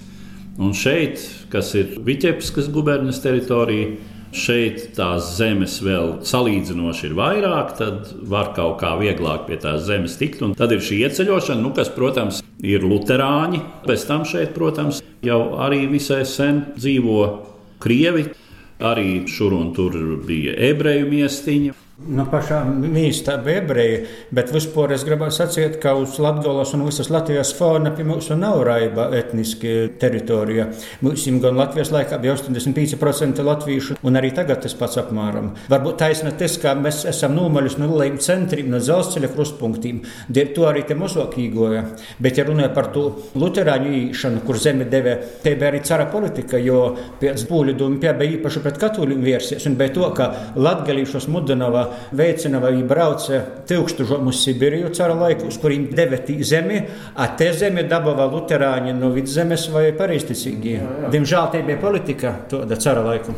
Un 0.59 0.73
šeit 0.75 1.21
kas 1.51 1.73
ir 1.77 1.97
Viķepskas 2.05 2.69
guberņas 2.73 3.21
teritorija. 3.25 3.97
Šeit 4.29 4.91
tās 4.93 5.31
zemes 5.39 5.79
vēl 5.81 6.19
salīdzinoši 6.29 7.07
ir 7.07 7.15
vairāk, 7.17 7.71
tad 7.79 8.11
var 8.29 8.51
kaut 8.53 8.75
kā 8.77 8.91
vieglāk 8.99 9.47
pie 9.47 9.57
tās 9.57 9.87
zemes 9.87 10.19
tikt. 10.21 10.43
Un 10.45 10.53
tad 10.57 10.75
ir 10.75 10.83
šī 10.85 10.99
ieceļošana, 11.07 11.63
nu, 11.63 11.71
kas, 11.73 11.89
protams, 11.95 12.43
ir 12.61 12.85
luterāņi. 12.85 13.63
Pēc 13.87 14.05
tam 14.05 14.27
šeit, 14.29 14.53
protams, 14.53 15.01
jau 15.25 15.39
arī 15.65 15.87
visai 15.89 16.21
sen 16.29 16.61
dzīvo 16.77 17.23
krievi. 17.79 18.29
Arī 18.79 19.25
šur 19.27 19.53
un 19.57 19.73
tur 19.75 19.95
bija 20.27 20.53
ebreju 20.69 21.09
miestiņi. 21.11 21.73
No 21.99 22.23
pašām 22.31 22.77
mīsta 22.93 23.33
ebreji, 23.51 23.97
bet 24.31 24.53
vispār 24.55 24.93
es 24.95 25.01
gribētu 25.03 25.35
sacīt, 25.35 25.73
ka 25.83 25.91
uz 25.99 26.13
Latvijas 26.23 26.71
un 26.77 26.85
visas 26.87 27.09
Latvijas 27.11 27.49
fauna 27.57 27.91
pie 27.91 28.05
mums 28.07 28.29
nav 28.39 28.61
raiba 28.63 29.09
etniski 29.17 29.73
teritorija. 29.99 30.69
Mums 31.03 31.25
gan 31.43 31.59
Latvijas 31.59 31.91
laikā 31.91 32.21
bija 32.23 32.37
85% 32.37 33.43
latviešu, 33.43 33.97
un 34.07 34.15
arī 34.15 34.29
tagad 34.37 34.61
tas 34.63 34.77
pats 34.79 34.95
apmēram. 35.01 35.49
Varbūt 35.73 35.97
taisna 35.99 36.31
tas, 36.39 36.55
ka 36.61 36.71
mēs 36.79 37.01
esam 37.11 37.35
nomaļus 37.35 37.75
no 37.81 37.89
lielajiem 37.91 38.15
centriem, 38.23 38.71
no 38.71 38.79
dzelzceļa 38.79 39.33
krustpunktiem, 39.35 39.99
dēļ 40.31 40.55
to 40.55 40.69
arī 40.71 40.85
te 40.87 40.95
mazāk 40.95 41.35
īgoja. 41.43 41.83
Bet, 42.23 42.39
ja 42.39 42.47
runāja 42.47 42.71
par 42.79 42.93
to 42.95 43.05
luterāņu 43.35 43.91
īšanu, 44.05 44.45
kur 44.47 44.61
zeme 44.61 44.87
deve, 44.87 45.17
te 45.43 45.57
bija 45.59 45.73
arī 45.73 45.83
cara 45.83 46.07
politika, 46.15 46.63
jo 46.63 46.95
pēc 47.19 47.43
pūļu 47.51 47.75
dūmu 47.83 47.99
pie 47.99 48.15
bija 48.23 48.37
īpaši 48.39 48.63
pret 48.63 48.81
katoļu 48.87 49.19
versijas, 49.27 49.67
un 49.67 49.75
bija 49.83 49.97
to, 49.99 50.09
ka 50.15 50.31
latgalīšos 50.55 51.27
mudinava 51.27 51.88
veicina 52.15 52.61
vai 52.63 52.73
brauca 52.87 53.41
tūkstošiem 53.69 54.31
uz 54.31 54.41
Sibīriju 54.45 54.93
cara 54.95 55.15
laiku, 55.17 55.49
uz 55.51 55.59
kuriem 55.61 55.89
devetī 55.95 56.39
zemi, 56.43 56.81
a 57.15 57.29
te 57.39 57.51
zemi 57.53 57.85
dabava 57.89 58.27
luterāņi 58.31 58.95
no 58.97 59.11
vidzemes 59.15 59.67
vai 59.73 59.89
pareizticīgie. 59.97 60.81
Diemžēl 61.13 61.53
tie 61.53 61.63
bija 61.67 61.81
politika 61.81 62.35
tāda 62.49 62.79
cara 62.79 63.05
laiku. 63.05 63.35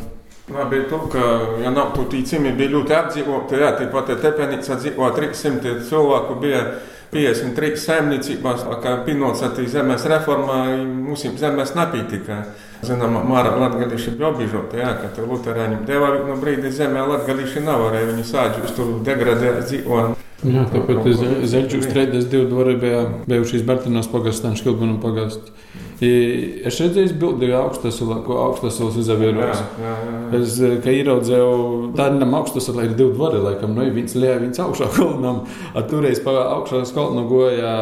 Labi, 0.52 0.82
to, 0.90 0.98
ka, 1.12 1.20
ja 1.62 1.70
nav 1.70 1.92
tu 1.94 2.04
tīcimi, 2.10 2.50
bija 2.58 2.72
ļoti 2.74 2.96
apdzīvoti, 2.96 3.60
jā, 3.62 3.68
tāpat 3.78 4.10
tepenīca 4.20 4.76
dzīvo 4.80 5.12
300 5.14 5.76
cilvēku 5.86 6.36
bija 6.42 6.64
53 7.12 7.78
saimniecībās, 7.78 8.66
kā 8.82 8.96
pinocētī 9.06 9.68
zemes 9.70 10.04
reformā, 10.10 10.58
mums 10.82 11.24
zemes 11.40 11.74
nepītika. 11.78 12.40
Zinām, 12.82 13.14
Māra 13.30 13.52
Latgalīši 13.60 14.16
bija 14.16 14.32
obīžoti, 14.32 14.80
jā, 14.82 14.88
ka 14.98 15.12
tur 15.14 15.28
luterāņiem 15.30 15.84
deva 15.86 16.08
no 16.26 16.34
brīdi 16.40 16.72
zemē 16.74 17.04
Latgalīši 17.12 17.62
nevarēja, 17.62 18.08
viņi 18.10 18.24
sāģus 18.26 18.74
tur 18.74 18.96
degradēt 19.06 19.60
dzīvot. 19.68 20.18
Jā, 20.42 20.64
tāpēc 20.72 21.20
Zeļģus 21.46 21.86
trēdes 21.92 22.26
divi 22.32 22.48
dvori 22.50 22.74
bija 22.82 23.04
bijušīs 23.30 23.62
Bartinos 23.68 24.10
pagasts, 24.10 24.42
un 24.48 24.58
Škilbunu 24.58 24.98
pagasts. 25.02 25.54
Es 26.02 26.80
redzēju, 26.82 27.14
bildi 27.20 27.52
augstasula, 27.54 28.18
ko 28.26 28.40
augstasils 28.48 28.98
izavieros. 29.04 29.62
Es, 30.34 30.58
ka 30.82 30.90
ieraudzēju, 30.90 31.92
tādam 31.94 32.34
augstasula 32.40 32.88
ir 32.88 32.96
divi 32.98 33.14
dvori, 33.14 33.38
laikam, 33.44 33.78
nu, 33.78 33.86
viens 33.94 34.18
lejā, 34.18 34.40
viens 34.42 34.58
augšā 34.66 34.90
kolonam. 34.96 35.44
Toreiz 35.86 36.18
pa 36.26 36.34
augšā 36.56 36.82
kolonu 36.90 37.28
goja 37.30 37.72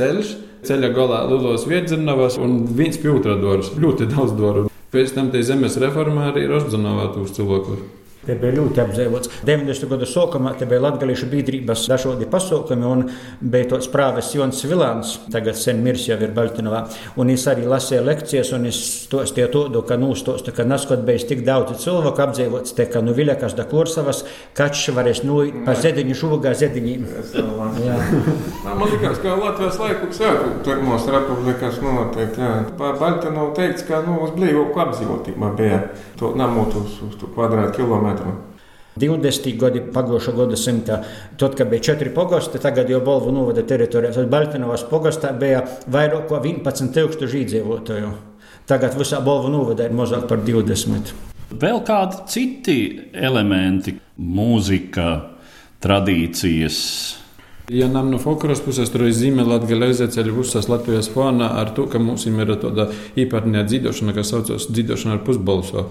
ceļš 0.00 0.32
ceļa 0.66 0.92
galā 0.96 1.20
lielos 1.30 1.66
viedzirnavas 1.70 2.38
un 2.42 2.64
viens 2.78 2.98
otrā 2.98 3.36
dvaras. 3.40 3.74
Ļoti 3.78 4.10
daudz 4.12 4.34
dvaru. 4.38 4.66
Pēc 4.94 5.14
tam 5.16 5.30
tie 5.32 5.42
zemes 5.46 5.78
reformā 5.82 6.30
arī 6.30 6.46
ir 6.46 6.58
uzdzināvāt 6.58 7.18
uz 7.22 7.34
cilvēku. 7.36 7.78
Te 8.26 8.34
bija 8.34 8.56
ļoti 8.56 8.82
apdzīvots. 8.82 9.30
90. 9.46 9.86
gadu 9.92 10.06
sākumā 10.10 10.56
te 10.58 10.66
bija 10.66 10.82
Latvijas 10.82 11.22
biedrības 11.30 11.84
dažādi 11.86 12.26
pasākumi, 12.30 12.86
un 12.86 13.04
bija 13.40 13.68
tāds 13.70 13.86
prāves 13.92 14.32
Jons 14.34 14.64
Vilāns, 14.66 15.12
tagad 15.30 15.58
sen 15.60 15.78
mirs 15.84 16.08
jau 16.08 16.16
ir 16.18 16.32
Baltinovā. 16.34 16.80
Un 17.22 17.30
es 17.30 17.44
arī 17.46 17.68
lasīju 17.70 18.02
lekcijas, 18.06 18.50
un 18.56 18.66
es 18.66 18.80
stostīju 19.06 19.50
to, 19.54 19.82
ka 19.86 19.98
nūstostu, 20.00 20.54
ka 20.56 20.66
neskot 20.66 21.04
bijis 21.06 21.28
tik 21.30 21.44
daudz 21.46 21.76
cilvēku 21.84 22.24
apdzīvots, 22.24 22.74
te 22.74 22.88
ka 22.90 23.04
nu 23.04 23.14
Viļakas 23.14 23.54
da 23.58 23.68
Kursavas, 23.70 24.24
kačs 24.58 24.90
varēs 24.96 25.22
nuīt 25.26 25.62
pa 25.66 25.76
zediņu 25.78 26.18
šuvagā 26.18 26.56
zediņiem. 26.58 27.06
Man 28.66 28.82
liekas, 28.90 29.22
ka 29.22 29.36
Latvijas 29.38 29.78
laiku 29.84 30.10
sēku 30.16 30.50
pirmos 30.66 31.06
republikas 31.14 31.78
noteikti. 31.84 32.42
Jā. 32.42 32.58
Par 32.78 32.98
Baltinovu 32.98 33.54
teikts, 33.54 33.86
ka 33.86 34.02
nu, 34.06 34.18
uz 34.26 34.34
blīvoku 34.34 34.82
apdzīvotība 34.86 35.54
bija 35.58 35.80
to 36.18 36.32
namotu 36.38 36.82
uz, 36.82 36.98
uz 37.06 37.16
kvadrātkilometru 37.36 38.15
metru. 38.16 38.36
20 38.96 39.58
gadi 39.60 39.82
pagājušā 39.92 40.32
gada 40.36 40.56
simtā. 40.56 41.02
Tad, 41.36 41.56
kad 41.58 41.68
bija 41.68 41.84
četri 41.90 42.12
pogosti, 42.14 42.60
tagad 42.62 42.88
jau 42.88 43.02
Bolvu 43.04 43.32
novada 43.34 43.64
teritorijā. 43.66 44.14
Tad 44.14 44.30
Baltinovas 44.32 44.86
pogostā 44.88 45.34
bija 45.36 45.66
vairāk 45.92 46.30
kā 46.30 46.40
11,000 46.40 47.36
iedzīvotāju. 47.42 48.14
Tagad 48.66 48.96
visā 48.96 49.20
Bolvu 49.24 49.52
novada 49.52 49.84
ir 49.84 49.92
mazāk 49.92 50.24
par 50.30 50.40
20. 50.46 51.12
Vēl 51.60 51.82
kādi 51.86 52.24
citi 52.32 52.78
elementi, 53.12 53.94
mūzika, 54.16 55.10
tradīcijas. 55.84 56.80
Ja 57.70 57.88
nam 57.90 58.12
no 58.14 58.18
folkloras 58.22 58.60
puses 58.62 58.90
tur 58.94 59.04
ir 59.06 59.14
zīme 59.14 59.44
Latvijas 59.46 60.00
ceļu 60.14 60.40
visās 60.40 60.68
Latvijas 60.70 61.08
fonā 61.10 61.50
ar 61.60 61.72
to, 61.76 61.88
ka 61.90 61.98
mums 61.98 62.26
ir 62.26 62.52
tāda 62.62 62.88
īpatnējā 63.18 63.64
dzīvošana, 63.66 64.14
kas 64.14 64.30
saucas 64.32 64.68
dzīvošana 64.70 65.18
ar 65.18 65.24
pusbalsu. 65.26 65.88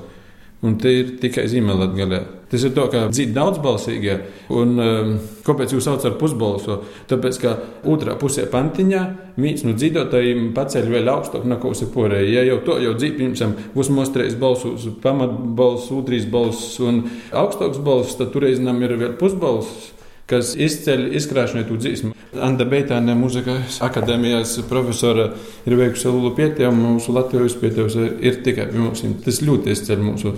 Un 0.63 0.77
tie 0.81 0.91
ir 1.01 1.11
tikai 1.21 1.45
zīmēlatgalē. 1.51 2.19
Tas 2.49 2.63
ir 2.63 2.71
tā, 2.75 2.85
ka 2.93 3.01
dzīvo 3.11 3.33
daudzbalsīgie. 3.35 4.15
Un, 4.55 4.75
um, 4.79 5.11
kāpēc 5.45 5.73
jūs 5.75 5.85
saucat 5.85 6.13
par 6.13 6.19
pusbalsu? 6.21 6.77
Tāpēc, 7.09 7.39
ka 7.41 7.55
otrā 7.91 8.15
pusē 8.21 8.45
pantiņā 8.51 9.01
viens 9.41 9.65
no 9.65 9.73
dzīvotājiem 9.75 10.53
paceļ 10.55 10.87
vēl 10.93 11.11
augstāk 11.11 11.45
nekā 11.49 11.73
uz 11.73 11.83
porēju. 11.93 12.31
Ja 12.31 12.45
jau 12.47 12.61
to 12.65 12.77
jau 12.81 12.93
dzīvo, 12.97 13.17
piemēram, 13.19 13.57
būs 13.75 13.91
mostrējis 13.97 14.39
balsus, 14.41 14.87
pamatbalss, 15.03 15.91
otrīs 15.93 16.29
balss 16.31 16.79
un 16.85 17.03
augstāks 17.33 17.81
balss, 17.85 18.17
tad 18.21 18.31
tur 18.33 18.47
reizēm 18.47 18.81
ir 18.85 18.97
vēl 19.01 19.19
pusbalss 19.19 19.91
kas 20.29 20.55
izceļ 20.57 21.07
izkrāšņotu 21.19 21.77
dziesmu. 21.81 22.11
Anna 22.41 22.65
Beitāne, 22.67 23.13
mūzikas 23.17 23.79
akadēmijas 23.85 24.57
profesora, 24.69 25.29
ir 25.67 25.77
veikusi 25.79 26.09
lielu 26.09 26.33
pētījumu, 26.37 26.95
mūsu 26.97 27.15
Latvijas 27.15 27.55
pētījums 27.61 27.97
ir 28.01 28.41
tikai 28.45 28.67
pie 28.71 28.81
mums. 28.81 29.05
Tas 29.25 29.41
ļoti 29.45 29.73
izceļ 29.75 30.03
mūsu. 30.03 30.33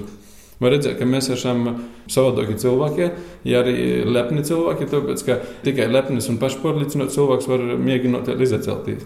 Var 0.58 0.74
redzēt, 0.74 0.96
ka 0.98 1.06
mēs 1.06 1.30
esam 1.36 1.68
savādāki 2.10 2.56
cilvēki, 2.58 3.10
ja 3.46 3.62
arī 3.62 3.76
lepni 4.10 4.42
cilvēki, 4.46 4.88
tāpēc 4.90 5.24
ka 5.28 5.38
tikai 5.66 5.86
lepnis 5.92 6.30
un 6.32 6.40
pašpārliecinots 6.42 7.14
cilvēks 7.14 7.50
var 7.52 7.66
mēģināt 7.78 8.32
izcelties. 8.34 9.06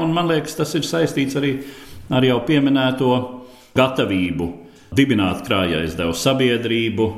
Un 0.00 0.14
man 0.16 0.30
liekas, 0.30 0.56
tas 0.56 0.72
ir 0.78 0.86
saistīts 0.88 1.36
arī 1.36 1.58
ar 2.08 2.24
jau 2.24 2.38
pieminēto 2.48 3.10
gatavību 3.76 4.48
dibināt 4.96 5.44
krājaizdevuma 5.44 6.16
sabiedrību, 6.16 7.08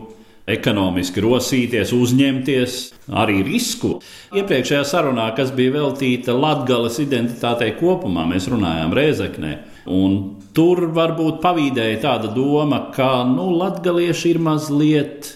ekonomiski 0.55 1.23
rosīties, 1.25 1.95
uzņemties 1.97 2.77
arī 3.23 3.41
risku. 3.47 3.97
Iepriekšējā 4.37 4.85
sarunā, 4.89 5.31
kas 5.37 5.53
bija 5.57 5.79
veltīta 5.79 6.37
Latvijas 6.37 7.01
identitātei 7.03 7.73
kopumā, 7.79 8.27
mēs 8.31 8.49
runājām 8.53 8.95
Rēzeknē. 8.97 9.57
Un 9.91 10.17
tur 10.55 10.87
varbūt 10.95 11.41
pavīdēja 11.43 12.03
tāda 12.05 12.31
doma, 12.35 12.87
ka 12.95 13.23
nu, 13.29 13.49
latgalieši 13.61 14.35
ir 14.35 14.41
mazliet 14.45 15.35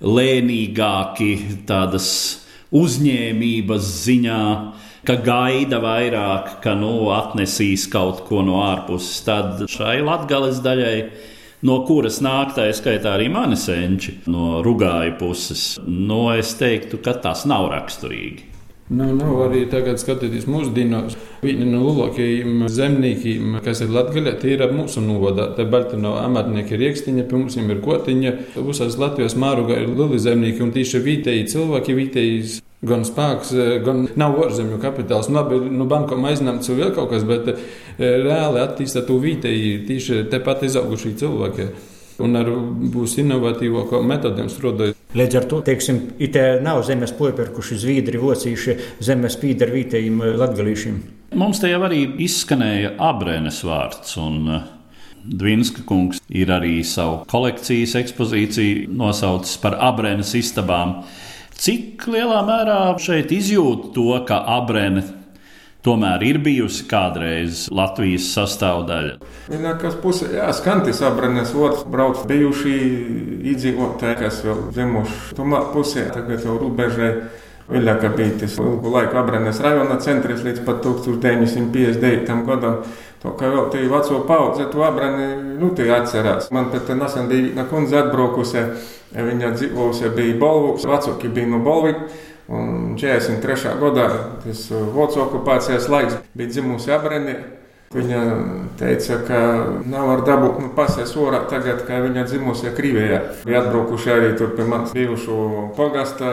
lēnīgāki 0.00 1.32
tādas 1.68 2.10
uzņēmības 2.76 3.88
ziņā, 4.04 4.44
ka 5.06 5.16
gaida 5.24 5.80
vairāk, 5.82 6.58
ka 6.64 6.74
nu, 6.78 7.10
atnesīs 7.14 7.86
kaut 7.92 8.24
ko 8.28 8.44
no 8.46 8.60
ārpuses. 8.64 9.20
Tad 9.26 9.64
šai 9.70 10.00
latgales 10.06 10.60
daļai 10.64 10.96
no 11.66 11.80
kuras 11.88 12.20
nāk 12.24 12.54
tā 12.56 12.68
skaitā 12.76 13.16
arī 13.16 13.30
mani 13.32 13.58
senči 13.58 14.20
no 14.30 14.60
rugāju 14.64 15.16
puses. 15.20 15.64
No 15.86 16.06
nu, 16.12 16.22
es 16.36 16.54
teiktu, 16.60 17.00
ka 17.04 17.16
tas 17.24 17.46
nav 17.48 17.70
raksturīgi. 17.74 18.50
Nu, 18.90 19.06
nav 19.14 19.36
arī 19.44 19.60
tagad 19.70 20.00
skatīties 20.02 20.48
mūsdienās. 20.50 21.14
Viena 21.44 21.68
no 21.68 21.84
lielākajiem 21.84 22.64
zemniekiem, 22.74 23.60
kas 23.62 23.84
ir 23.84 23.92
Latvijā, 23.94 24.32
tie 24.42 24.56
ir 24.56 24.64
mūsu 24.74 24.98
novadā. 25.04 25.46
Te 25.54 25.62
Baltino 25.70 26.16
amatnieki 26.18 26.74
ir 26.74 26.88
iekstiņa, 26.88 27.26
pie 27.30 27.38
mums 27.38 27.54
ir 27.60 27.84
kotiņa. 27.84 28.32
Visās 28.66 28.98
Latvijas 28.98 29.38
mārugā 29.38 29.78
ir 29.78 29.94
lieli 29.94 30.18
zemnieki 30.18 30.66
un 30.66 30.74
tieši 30.74 31.04
vietēji 31.06 31.46
cilvēki, 31.54 31.96
vietēji 32.00 32.42
gan 32.86 33.04
spēks, 33.04 33.52
gan 33.84 34.06
nav 34.20 34.38
ārzemju 34.46 34.80
kapitāls. 34.80 35.28
Nu, 35.28 35.40
labi, 35.40 35.60
nu, 35.68 35.86
bankom 35.90 36.24
aizņemts 36.30 36.72
vēl 36.72 36.94
kaut 36.96 37.12
kas, 37.12 37.26
bet 37.28 37.52
eh, 37.52 37.60
reāli 37.98 38.62
attīstīt 38.62 39.08
to 39.08 39.18
vietēji 39.20 39.80
tieši 39.88 40.24
tepat 40.32 40.64
izaugušie 40.68 41.14
cilvēki 41.20 41.70
un 42.20 42.36
ar 42.36 42.48
būs 42.92 43.16
inovatīvākām 43.22 44.10
metodēm 44.10 44.50
strādājot. 44.52 44.98
Līdz 45.16 45.38
ar 45.40 45.46
to, 45.50 45.60
teiksim, 45.66 46.02
it 46.22 46.36
nav 46.64 46.82
zemes 46.86 47.14
popērkuši 47.18 47.78
zviedri, 47.80 48.20
vocīši, 48.20 48.76
zemes 49.02 49.38
pīdar 49.40 49.72
vietējiem 49.76 50.20
eh, 50.24 50.36
latgalīšiem. 50.40 51.00
Mums 51.40 51.62
te 51.62 51.70
jau 51.70 51.80
arī 51.86 52.04
izskanēja 52.26 52.96
abrēnes 53.10 53.64
vārds. 53.66 54.18
Un... 54.20 54.44
Eh, 54.48 54.68
Dvinska 55.20 55.82
kungs 55.84 56.16
ir 56.32 56.48
arī 56.48 56.78
savu 56.86 57.26
kolekcijas 57.28 57.92
ekspozīciju 58.00 58.86
nosaucis 58.96 59.58
par 59.60 59.76
abrēnas 59.90 60.32
istabām. 60.38 61.02
Cik 61.60 62.06
lielā 62.08 62.38
mērā 62.48 62.76
šeit 63.04 63.28
izjūt 63.36 63.90
to, 63.92 64.14
ka 64.24 64.38
abrēna 64.48 65.02
tomēr 65.84 66.22
ir 66.24 66.38
bijusi 66.40 66.86
kādreiz 66.88 67.66
Latvijas 67.68 68.30
sastāvdaļa. 68.32 69.18
Vienākās 69.52 69.98
pusē, 70.00 70.30
jā, 70.38 70.46
skantis 70.56 71.02
abranes 71.04 71.52
otrs 71.52 71.82
brauc 71.92 72.22
bijuši 72.30 72.72
iedzīvotāji, 73.52 74.16
kas 74.22 74.40
vēl 74.46 74.62
zemoši 74.76 75.36
tomā 75.36 75.60
pusē, 75.74 76.06
tagad 76.14 76.48
jau 76.48 76.56
rubežai. 76.62 77.12
Viļaka 77.70 78.08
bija 78.16 78.38
tas 78.40 78.56
ilgu 78.58 78.90
laiku 78.90 79.20
abranes 79.20 79.60
rajona 79.62 79.98
centrs 80.02 80.40
līdz 80.42 80.64
pat 80.64 80.80
1959. 80.82 82.32
gadam. 82.48 82.80
To 83.20 83.34
kā 83.36 83.50
vēl 83.52 83.68
tie 83.70 83.84
veco 83.84 84.22
paudze, 84.26 84.64
to 84.72 84.80
abrani, 84.82 85.28
nu, 85.60 85.68
tie 85.76 85.92
atcerās. 85.92 86.48
Man 86.56 86.72
pat 86.72 86.88
nesen 86.96 87.28
bija 87.30 87.50
viena 87.50 87.68
kundze 87.68 88.00
atbraukusi, 88.00 88.64
viņa 89.14 89.54
dzīvojusi 89.56 90.10
bija 90.16 90.36
Bolvuks, 90.40 90.86
vecāki 90.88 91.30
bija 91.34 91.50
no 91.50 91.62
Bolvika. 91.64 92.08
Un 92.50 92.96
43. 92.98 93.76
gadā 93.78 94.06
tas 94.42 94.64
uh, 94.74 94.88
Vācijas 94.90 95.22
okupācijas 95.22 95.88
laiks 95.90 96.16
bija 96.34 96.50
dzimusi 96.50 96.90
Abrenī. 96.90 97.36
Viņa 97.90 98.18
teica, 98.78 99.16
ka 99.26 99.38
nav 99.90 100.12
ar 100.12 100.20
dabu 100.22 100.50
nu, 100.62 100.68
pasēs 100.76 101.10
orā 101.18 101.40
tagad, 101.50 101.80
kad 101.88 102.04
viņa 102.04 102.22
dzimusi 102.28 102.70
Krievijā. 102.76 103.16
Bija 103.42 103.64
atbraukuši 103.64 104.12
arī 104.14 104.28
tur 104.38 104.52
pie 104.54 104.62
manas 104.62 104.92
bijušu 104.94 105.38
pogasta, 105.74 106.28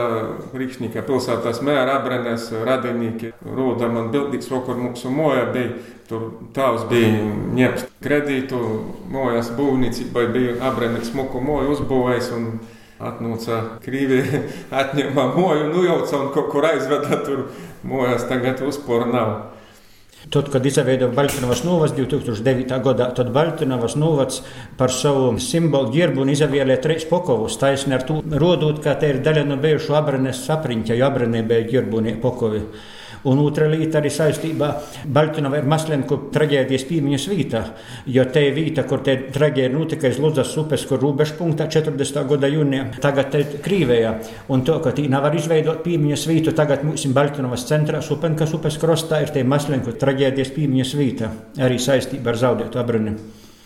Rīksnīka 0.54 1.02
pilsētās 1.08 1.64
mēra 1.66 1.96
Abrenēs 1.98 2.46
radinīki. 2.62 3.34
Roda 3.58 3.90
man 3.90 4.14
bildīgs, 4.14 4.52
vakar 4.54 4.78
mūsu 4.84 5.10
moja 5.10 5.50
bija. 5.50 5.74
Tur 6.06 6.30
tēvs 6.54 6.86
bija 6.94 7.26
ņemts 7.58 7.90
kredītu, 8.06 8.62
mojas 9.18 9.50
būvniecībai 9.58 10.30
bija 10.38 10.56
Abrenīks 10.70 11.10
smuku 11.10 11.42
moju 11.42 11.74
uzbūvējis. 11.74 12.34
Atnāca 13.02 13.64
Krievija, 13.82 14.46
atņēma 14.86 15.32
moju, 15.34 15.74
nu 15.74 15.90
jau 15.90 16.04
caur 16.06 16.30
kaut 16.38 16.54
kur 16.54 16.70
aizveda, 16.70 17.24
tur 17.26 17.48
mojas 17.82 18.30
tagad 18.30 18.62
uzpora 18.62 19.10
nav. 19.10 19.38
Tad, 20.28 20.50
kad 20.52 20.66
izveidoja 20.68 21.14
Baltiņas 21.16 21.62
novads 21.64 21.94
2009. 21.96 22.74
gadā, 22.84 23.06
tad 23.16 23.30
Baltiņas 23.36 23.96
novads 23.96 24.42
par 24.80 24.92
savu 24.92 25.30
simbolu 25.40 25.94
ģērbu 25.94 26.26
un 26.26 26.32
izvēlēja 26.34 26.82
trīs 26.84 27.06
pokovus. 27.08 27.56
Taisni 27.62 27.96
ar 27.96 28.04
to 28.08 28.20
rodot, 28.36 28.82
ka 28.84 28.98
te 29.00 29.14
ir 29.14 29.22
daļa 29.24 29.46
no 29.48 29.56
bijušu 29.64 29.96
abranes 29.96 30.42
sapriņķa, 30.50 30.98
jo 31.00 31.08
abranē 31.08 31.46
bija 31.48 31.70
ģērbunie 31.72 32.18
pokovi. 32.24 32.60
Un 33.28 33.40
otra 33.42 33.68
lieta 33.72 34.00
arī 34.02 34.12
saistībā 34.14 34.68
ar 34.68 35.08
Baltiņu 35.18 35.52
ir 35.58 35.68
Maslenku 35.70 36.20
traģēdijas 36.34 36.86
piemiņas 36.90 37.28
vieta, 37.32 37.64
jo 38.06 38.26
te 38.34 38.44
ir 38.48 38.54
vieta, 38.56 38.84
kur 38.88 39.02
te 39.06 39.16
traģēdija 39.34 39.74
notika 39.74 40.08
aiz 40.10 40.20
Ludzas 40.22 40.54
upes, 40.60 40.86
kur 40.90 41.02
robežpunktā 41.02 41.68
40. 41.72 42.22
gada 42.30 42.52
jūnijā, 42.52 42.86
tagad 43.04 43.32
te 43.34 43.44
Krīvējā. 43.64 44.14
Un 44.54 44.64
to, 44.68 44.78
ka 44.84 44.94
tī 44.96 45.08
nevar 45.12 45.36
izveidot 45.36 45.84
piemiņas 45.86 46.28
vietu, 46.30 46.54
tagad 46.58 46.86
mums 46.88 47.06
ir 47.08 47.16
Baltiņas 47.18 47.68
centrā, 47.68 48.04
Supenkas 48.06 48.54
upes 48.58 48.80
krostā 48.82 49.24
ir 49.24 49.34
te 49.36 49.44
Maslenku 49.44 49.96
traģēdijas 49.98 50.54
piemiņas 50.56 50.96
vieta, 51.00 51.34
arī 51.64 51.82
saistībā 51.82 52.34
ar 52.34 52.42
zaudētu 52.46 52.82
abrani. 52.82 53.18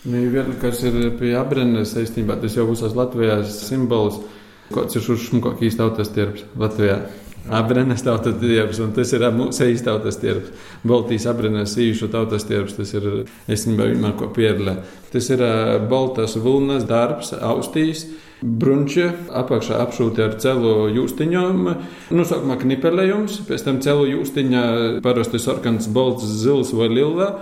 Nu, 0.02 0.18
vēl 0.34 0.56
kas 0.58 0.80
ir 0.82 1.12
pie 1.20 1.36
abranes 1.38 1.92
saistībā, 1.94 2.34
tas 2.42 2.56
jau 2.58 2.66
būs 2.66 2.82
Latvijas 2.96 3.52
simbols. 3.68 4.18
Kāds 4.72 4.96
ir 4.96 5.04
šis 5.04 5.28
šmukākais 5.28 5.76
tautas 5.78 6.10
tirps 6.14 6.46
Latvijā? 6.58 6.96
Abrenes 7.50 8.04
tautas 8.06 8.36
tirps, 8.38 8.78
un 8.78 8.92
tas 8.94 9.10
ir 9.12 9.24
īsta 9.24 9.90
tautas 9.90 10.18
tirps. 10.22 10.52
Baltijas 10.86 11.26
abrenes 11.26 11.74
īšu 11.74 12.08
tautas 12.12 12.46
tirps, 12.46 12.76
tas 12.76 12.92
ir, 12.94 13.24
es 13.50 13.66
vienmēr 13.66 14.14
ko 14.18 14.28
pierlē. 14.34 14.76
Tas 15.10 15.28
ir 15.30 15.42
baltas 15.90 16.36
vilnas 16.36 16.86
darbs, 16.86 17.32
austīs, 17.34 18.06
brunči, 18.42 19.08
apakšā 19.30 19.80
apšūti 19.82 20.22
ar 20.22 20.38
celu 20.42 20.88
jūstiņām. 20.94 21.66
Nu, 22.14 22.26
sākumā 22.26 22.60
knipelējums, 22.62 23.42
pēc 23.48 23.66
tam 23.66 23.82
celu 23.82 24.06
jūstiņā 24.12 24.64
parasti 25.02 25.42
sarkans, 25.42 25.90
balts, 25.90 26.26
zils 26.44 26.72
vai 26.78 26.88
lila. 26.94 27.32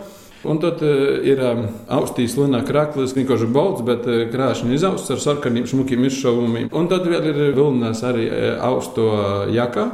Un 0.48 0.61
tad 0.62 0.81
uh, 0.81 1.18
ir 1.26 1.40
um, 1.44 1.66
austīs 1.92 2.37
linā 2.38 2.62
krāklis, 2.64 3.12
vienkārši 3.16 3.48
balts, 3.53 3.83
bet 3.85 4.07
uh, 4.09 4.22
krāšņi 4.33 4.72
izausts 4.76 5.12
ar 5.12 5.20
sarkaniem 5.20 5.66
šmukiem 5.68 6.07
izšovumiem. 6.09 6.70
Un 6.72 6.88
tad 6.88 7.05
vēl 7.09 7.29
ir 7.29 7.42
vilnas 7.59 8.00
arī 8.09 8.31
austo 8.57 9.11
jaka, 9.53 9.90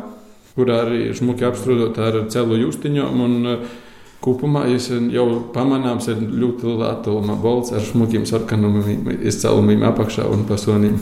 kurā 0.54 0.84
arī 0.84 1.10
šmuki 1.18 1.48
apstrādāt 1.48 1.98
ar 1.98 2.20
celu 2.30 2.60
uh, 2.62 3.66
Kopumā 4.26 4.64
jau 5.12 5.26
pamanāms, 5.54 6.08
ir 6.08 6.22
ļoti 6.24 6.66
liela 6.66 6.94
attāluma 6.94 7.36
balts 7.38 7.70
ar 7.76 7.84
smukiem 7.84 8.24
sarkanumiem, 8.26 9.20
izcēlumiem 9.22 9.84
apakšā 9.86 10.24
un 10.32 10.46
pasoniem. 10.48 10.96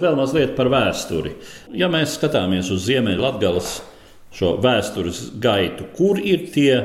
Vēl 0.00 0.16
mazliet 0.16 0.54
par 0.56 0.70
vēsturi. 0.72 1.34
Ja 1.76 1.90
mēs 1.92 2.14
skatāmies 2.16 2.70
uz 2.72 2.86
Ziemeļvidgales 2.86 3.72
šo 4.32 4.54
vēstures 4.62 5.26
gaitu, 5.42 5.84
kur 5.96 6.20
ir 6.22 6.46
tie 6.54 6.78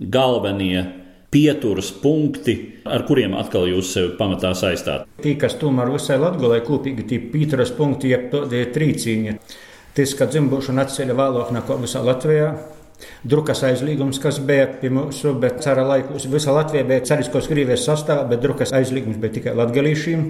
galvenie 0.00 1.05
pieturas 1.36 1.90
punkti, 1.92 2.54
ar 2.88 3.04
kuriem 3.04 3.34
atkal 3.36 3.66
jūs 3.68 3.90
sevi 3.92 4.14
pamatā 4.16 4.54
saistāt? 4.56 5.04
Tī, 5.20 5.34
kas 5.40 5.58
tomēr 5.60 5.92
visai 5.92 6.16
Latvijai 6.22 6.62
kopīgi 6.64 7.04
tie 7.10 7.18
pieturas 7.32 7.74
punkti, 7.76 8.14
jeb 8.14 8.30
tādi 8.32 8.62
trīcīņi. 8.72 9.36
Tas, 9.96 10.14
ka 10.16 10.28
dzimbušana 10.30 10.86
atceļ 10.86 11.12
vēlāk 11.16 11.52
nekā 11.56 11.76
visā 11.82 12.00
Latvijā, 12.04 12.54
Drukas 13.28 13.60
aizliegums, 13.66 14.16
kas 14.22 14.38
bija 14.40 14.70
pie 14.80 14.88
mums, 14.88 15.18
bet 15.42 15.58
cara 15.60 15.82
laikos 15.84 16.24
visa 16.32 16.54
Latvija 16.56 16.86
bija 16.88 17.04
cariskos 17.04 17.48
Krievijas 17.50 17.84
sastāvā, 17.84 18.24
bet 18.30 18.40
drukas 18.40 18.72
aizliegums 18.72 19.18
bija 19.20 19.34
tikai 19.34 19.52
latgalīšiem. 19.58 20.22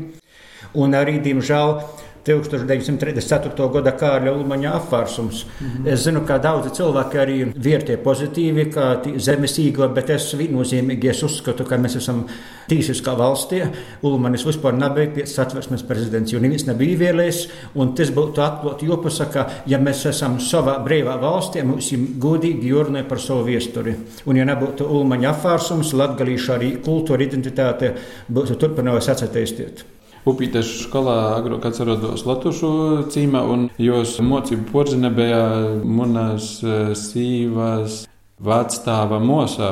Un 0.82 0.96
arī, 0.98 1.20
diemžēl, 1.22 1.76
1934. 2.26 3.68
gada 3.72 3.92
Kārļa 3.96 4.34
Ulmaņa 4.34 4.72
apvārsums. 4.80 5.44
Mm 5.46 5.66
-hmm. 5.66 5.92
Es 5.92 6.04
zinu, 6.04 6.24
ka 6.26 6.38
daudzi 6.42 6.70
cilvēki 6.74 7.22
arī 7.22 7.38
vērtē 7.54 7.96
pozitīvi, 8.02 8.66
ka 8.72 9.02
zemes 9.16 9.58
īgla, 9.58 9.88
bet 9.94 10.10
es 10.10 10.34
viennozīmīgi 10.34 11.10
es 11.10 11.22
uzskatu, 11.22 11.64
ka 11.64 11.76
mēs 11.76 11.96
esam 11.96 12.24
tīsiskā 12.68 13.14
valstī. 13.16 13.62
Ulmanis 14.02 14.46
vispār 14.46 14.74
nebija 14.74 15.10
pēc 15.14 15.26
satversmes 15.26 15.82
prezidents, 15.82 16.32
jo 16.32 16.40
neviens 16.40 16.66
nebija 16.66 16.98
vēlējis, 16.98 17.48
un 17.74 17.94
tas 17.94 18.10
būtu 18.10 18.42
atklāti 18.42 18.90
jāpasaka, 18.90 19.46
ja 19.66 19.78
mēs 19.78 20.06
esam 20.06 20.38
savā 20.40 20.78
brīvā 20.84 21.18
valstī, 21.22 21.62
mums 21.62 21.92
ir 21.92 21.98
godīgi 22.18 22.72
jārunā 22.72 23.04
par 23.08 23.20
savu 23.20 23.46
vēsturi. 23.46 23.96
Un 24.26 24.36
ja 24.36 24.44
nebūtu 24.44 24.84
Ulmaņa 24.84 25.34
apvārsums, 25.34 25.92
latgalīša 25.92 26.54
arī 26.54 26.76
kultūra 26.84 27.22
identitāte 27.22 27.94
būtu 28.28 28.54
turpinājusi 28.54 29.10
atsatīstīt. 29.10 29.95
Upītes 30.26 30.66
skolā 30.82 31.36
agrāk 31.36 31.68
atceros 31.68 32.24
Latviju 32.26 33.04
cīmā, 33.14 33.44
un 33.46 33.68
jos 33.78 34.16
mocību 34.18 34.64
porzine 34.72 35.12
bija 35.14 35.38
manas 35.86 36.56
sīvas 36.98 38.00
vectāva 38.42 39.20
mosā. 39.22 39.70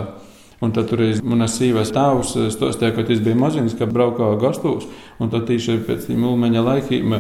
Un 0.62 0.70
tad 0.72 0.86
tur 0.92 1.02
bija 1.02 1.18
manas 1.26 1.58
sīvas 1.58 1.90
tēvs, 1.96 2.36
stostīja, 2.54 2.94
ka 2.94 3.02
tas 3.08 3.18
bija 3.26 3.40
maziņš, 3.42 3.74
ka 3.80 3.90
brauca 3.90 4.30
gastos, 4.38 4.86
un 5.18 5.34
tad 5.34 5.48
tieši 5.50 5.80
pēc 5.88 6.06
tam 6.12 6.30
ulmeņa 6.30 6.64
laikiem. 6.70 7.18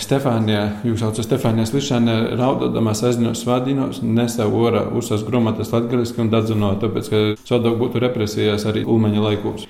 Stefānija, 0.00 0.62
jūs 0.84 1.00
saucat 1.00 1.26
Stefānija 1.26 1.66
Slišana, 1.68 2.20
raudādamās 2.38 3.02
aizņos 3.08 3.40
svādīnos, 3.40 4.04
nesa 4.04 4.46
ora 4.46 4.84
uzsas 4.96 5.24
grāmatas 5.26 5.72
latgaliski 5.74 6.22
un 6.24 6.30
dadzino, 6.32 6.70
tāpēc, 6.80 7.08
ka 7.08 7.20
sodok 7.48 7.80
būtu 7.80 8.00
represijās 8.04 8.68
arī 8.68 8.84
ulmeņa 8.84 9.24
laikos. 9.26 9.66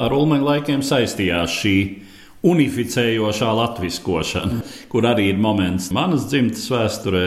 Ar 0.00 0.12
ulmeņa 0.16 0.48
laikiem 0.50 0.84
saistījās 0.84 1.54
šī 1.62 1.76
unificējošā 2.46 3.50
latviskošana, 3.58 4.60
kur 4.92 5.08
arī 5.08 5.30
ir 5.32 5.40
moments 5.40 5.90
manas 5.92 6.26
dzimtas 6.30 6.66
vēsturē, 6.72 7.24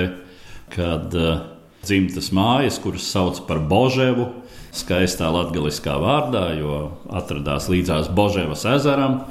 kad 0.74 1.14
uh, 1.14 1.44
dzimtas 1.86 2.32
mājas, 2.34 2.80
kuras 2.82 3.06
sauc 3.12 3.44
par 3.48 3.62
Boževu, 3.70 4.30
skaistā 4.74 5.30
latgaliskā 5.30 5.96
vārdā, 6.02 6.48
jo 6.58 6.78
atradās 7.14 7.70
līdzās 7.70 8.10
Boževas 8.16 8.66
ezeram. 8.70 9.22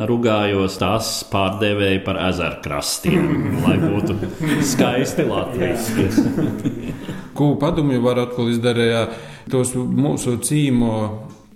Rugājos 0.00 0.78
tās 0.80 1.10
pārdevēja 1.28 2.00
par 2.06 2.16
ezerkrastiem, 2.30 3.58
lai 3.60 3.74
būtu 3.82 4.16
skaisti 4.64 5.26
latviešu. 5.28 6.06
Ko 7.36 7.52
padomju 7.60 8.00
var 8.00 8.22
atkal 8.22 8.48
izdarīt 8.48 9.12
tos 9.52 9.74
mūsu 9.76 10.38
cīmo 10.40 10.94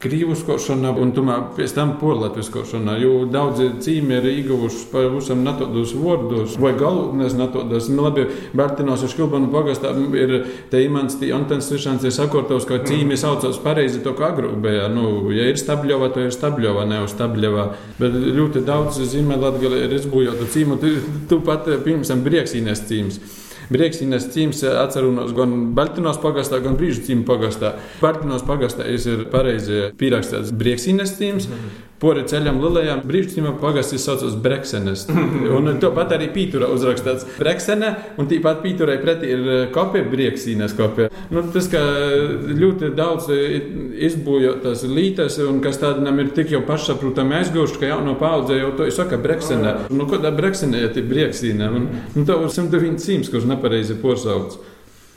krīvuskošana 0.04 0.92
un 1.00 1.12
tomēr 1.16 1.42
pēc 1.56 1.74
tam 1.76 1.94
porlatviskošana, 2.00 2.96
jo 3.00 3.24
daudzi 3.30 3.70
cīmi 3.84 4.18
ir 4.18 4.28
ieguvuši 4.30 4.86
pavisam 4.92 5.44
netodus 5.46 5.94
vārdus 5.96 6.58
vai 6.60 6.74
galvenais 6.78 7.36
netodas. 7.38 7.88
Nu, 7.92 8.04
labi, 8.06 8.26
Bērtinos 8.56 9.04
ar 9.04 9.12
Škilbanu 9.12 9.50
pagastā 9.52 9.94
ir 10.20 10.34
te 10.72 10.82
imants, 10.84 11.18
tī 11.20 11.32
Antens 11.36 11.70
Trišans 11.70 12.04
ir 12.04 12.14
sakortos, 12.14 12.66
ka 12.68 12.82
cīmi 12.84 13.18
saucās 13.20 13.60
pareizi 13.64 14.02
to, 14.04 14.14
kā 14.18 14.32
agrāk 14.32 14.58
bija. 14.64 14.90
Nu, 14.92 15.30
ja 15.34 15.48
ir 15.50 15.60
stabļova, 15.60 16.12
to 16.14 16.26
ir 16.26 16.34
stabļova, 16.34 16.88
ne 16.90 17.00
uz 17.04 17.14
stabļova. 17.16 17.68
Bet 18.00 18.18
ļoti 18.40 18.64
daudz 18.66 19.00
zīmē 19.14 19.40
Latgali 19.40 19.84
ir 19.86 19.96
izbūjota 19.98 20.50
cīmu, 20.52 20.78
tu, 20.82 20.92
tu 21.30 21.40
pat 21.44 21.68
pirms 21.86 22.12
tam 22.12 22.22
brieksīnes 22.26 22.86
cīms. 22.88 23.22
Brieksīnes 23.72 24.28
cīms 24.34 24.62
atceros 24.68 25.32
gan 25.36 25.74
Baltinos 25.76 26.20
pagastā, 26.22 26.60
gan 26.64 26.76
cīmu 26.76 27.24
pagastā. 27.28 27.74
Baltinos 28.02 28.44
pagastā 28.46 28.86
ir 28.90 29.26
pareizi 29.32 29.90
pierakstīts 30.00 30.52
Brieksīnes 30.52 31.16
cīms. 31.18 31.48
Mm 31.48 31.54
-hmm. 31.54 31.93
Pori 32.04 32.20
ceļam 32.28 32.58
lielajām 32.60 33.00
brīvcīmā 33.08 33.54
pagastis 33.62 34.02
saucas 34.04 34.34
Breksenes. 34.44 35.06
Un 35.56 35.70
to 35.80 35.88
pat 35.96 36.12
arī 36.12 36.26
pītura 36.34 36.68
uzrakstīts 36.74 37.24
Breksene, 37.38 37.94
un 38.20 38.28
tīpat 38.28 38.60
pīturai 38.60 38.98
pretī 39.00 39.30
ir 39.32 39.46
kopija 39.72 40.04
Brieksīnes 40.10 40.74
kopija. 40.76 41.08
Nu, 41.32 41.40
tas, 41.54 41.70
ka 41.72 41.80
ļoti 42.60 42.90
daudz 42.98 43.30
izbūjotas 43.32 44.84
lītas, 44.88 45.38
un 45.48 45.62
kas 45.64 45.80
tādam 45.80 46.20
ir 46.20 46.34
tik 46.36 46.52
jau 46.52 46.60
pašsaprotami 46.68 47.38
aizgūši, 47.40 47.80
ka 47.80 47.94
jauno 47.94 48.18
paudze 48.20 48.60
jau 48.60 48.74
to 48.76 48.90
saka 48.92 49.16
Breksene. 49.20 49.74
Nu, 49.94 50.08
ko 50.10 50.20
tā 50.20 50.34
Breksene, 50.34 50.84
ja 50.84 50.92
tie 50.92 51.06
Brieksīne? 51.08 51.72
Un, 51.72 51.88
nu, 52.12 52.28
to 52.28 52.38
var 52.44 52.52
109 52.52 53.00
cīms, 53.00 53.32
kurš 53.32 53.48
nepareizi 53.48 53.96
porsauts. 54.04 54.60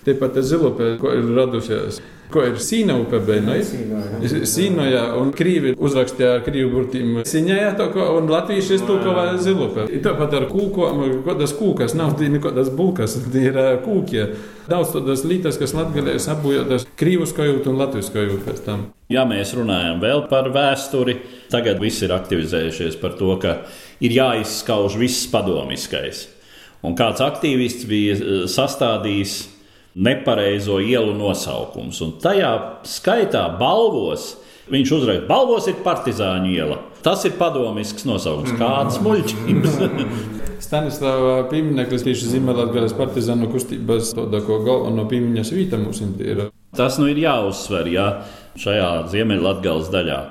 Tepat 0.07 0.37
zilope, 0.39 0.93
ko 1.01 1.11
ir 1.11 1.33
radusies. 1.35 1.99
Ko 2.27 2.41
ir 2.43 2.57
sīna 2.59 2.97
upe, 2.99 3.21
bet 3.23 3.45
ne? 3.45 3.55
Sīna, 3.63 4.83
jā, 4.91 5.03
un 5.15 5.29
krīvi 5.35 5.73
uzrakstīja 5.79 6.33
ar 6.37 6.41
krīvu 6.43 6.73
burtīm. 6.73 7.13
Siņā, 7.27 7.57
to, 7.79 7.87
ko, 7.93 8.03
un 8.17 8.27
latvieši 8.31 8.75
iztulkoja 8.75 9.37
zilope. 9.39 9.85
Tāpat 10.03 10.35
ar 10.35 10.47
kūkām, 10.51 10.99
kādas 11.23 11.55
kūkas, 11.55 11.95
nav 11.95 12.17
tī 12.19 12.27
nekādas 12.33 12.71
bulkas, 12.75 13.15
tī 13.33 13.47
ir 13.47 13.59
kūkie. 13.85 14.29
Daudz 14.67 14.91
tādas 14.95 15.23
lītas, 15.27 15.59
kas 15.59 15.75
latgalējas 15.77 16.27
apbujotas 16.35 16.87
krīvus 16.99 17.31
kajūt 17.35 17.67
un 17.71 17.79
latviešu 17.79 18.15
kajūt 18.15 18.47
pēc 18.47 18.63
tam. 18.67 18.87
Ja 19.11 19.23
mēs 19.27 19.55
runājam 19.55 20.03
vēl 20.03 20.25
par 20.31 20.51
vēsturi, 20.55 21.21
tagad 21.51 21.79
viss 21.83 22.03
ir 22.03 22.15
aktivizējušies 22.15 22.99
par 22.99 23.15
to, 23.19 23.31
ka 23.39 23.61
ir 24.03 24.15
jāizskauž 24.19 24.99
viss 24.99 25.29
padomiskais. 25.31 26.25
Un 26.83 26.95
kāds 26.99 27.23
aktīvists 27.23 27.87
bija 27.87 28.43
sastādījis 28.51 29.45
nepareizo 29.97 30.79
ielu 30.83 31.13
nosaukums. 31.17 32.01
Un 32.05 32.17
tajā 32.21 32.51
skaitā 32.87 33.47
balvos 33.59 34.35
viņš 34.71 34.91
uzraksta, 34.97 35.27
balvos 35.29 35.69
ir 35.71 35.79
partizāņu 35.85 36.51
iela. 36.53 36.81
Tas 37.05 37.23
ir 37.25 37.37
padomisks 37.39 38.05
nosaukums. 38.07 38.57
Kāds 38.59 38.99
muļķības? 39.03 39.79
Stanislava 40.67 41.43
piemineklis 41.51 42.03
tieši 42.03 42.33
Ziemeļatgales 42.33 42.95
partizānu 42.97 43.47
kustības 43.51 44.11
tādāko 44.17 44.57
galveno 44.65 45.05
piemiņas 45.09 45.53
vīta 45.53 45.79
mums 45.79 46.01
ir. 46.01 46.47
Tas 46.75 46.97
nu 46.99 47.07
ir 47.11 47.21
jāuzsver, 47.21 47.89
ja 47.93 48.07
šajā 48.59 48.89
Ziemeļatgales 49.13 49.91
daļā 49.93 50.21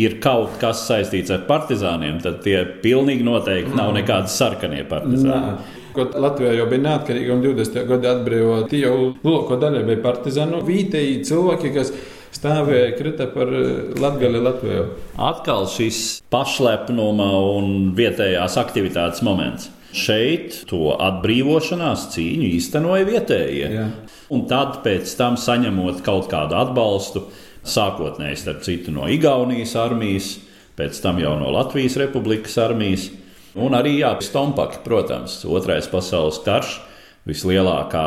ir 0.00 0.18
kaut 0.24 0.58
kas 0.60 0.82
saistīts 0.88 1.32
ar 1.32 1.44
partizāniem, 1.48 2.18
tad 2.24 2.42
tie 2.44 2.58
pilnīgi 2.82 3.24
noteikti 3.24 3.76
nav 3.76 3.94
nekādi 3.96 4.32
sarkanie 4.32 4.82
partizāni. 4.88 5.54
Nā. 5.56 5.84
Latvijā 5.96 6.52
jau 6.58 6.66
bija 6.70 6.84
neatkarīga 6.84 7.32
un 7.34 7.42
20. 7.44 7.86
gada 7.88 8.12
atbrīvot. 8.16 8.68
Tie 8.70 8.82
jau 8.84 8.96
lielāko 9.22 9.58
daļu 9.62 9.84
bija 9.88 10.02
partizānu 10.04 10.60
vietēji 10.66 11.22
cilvēki, 11.28 11.72
kas 11.76 11.92
stāvēja 12.36 12.92
krita 12.98 13.28
par 13.32 13.50
eh, 13.52 13.94
Latviju 14.00 14.42
Latviju. 14.44 14.84
Atkal 15.28 15.68
šis 15.72 16.20
pašlepnuma 16.32 17.30
un 17.56 17.72
vietējās 17.96 18.58
aktivitātes 18.60 19.24
moments. 19.26 19.70
Šeit 19.96 20.64
to 20.68 20.90
atbrīvošanās 21.00 22.10
cīņu 22.12 22.50
īstenoja 22.58 23.06
vietējie. 23.08 23.68
Jā. 23.72 23.86
Un 24.34 24.42
tad, 24.50 24.80
pēc 24.84 25.12
tam, 25.16 25.38
saņemot 25.40 26.02
kaut 26.04 26.28
kādu 26.28 26.58
atbalstu, 26.58 27.22
sākotnēji 27.66 28.40
starp 28.42 28.64
citu 28.66 28.92
no 28.94 29.06
Igaunijas 29.10 29.72
armijas, 29.80 30.34
pēc 30.76 30.98
tam 31.02 31.22
jau 31.22 31.36
no 31.40 31.52
Latvijas 31.54 31.96
Republikas 32.02 32.58
armijas, 32.60 33.08
Un 33.56 33.76
arī 33.76 33.98
jā, 34.02 34.12
Stompaki, 34.20 34.82
protams, 34.84 35.38
otrais 35.48 35.88
pasaules 35.88 36.42
karš, 36.44 36.76
vislielākā 37.26 38.06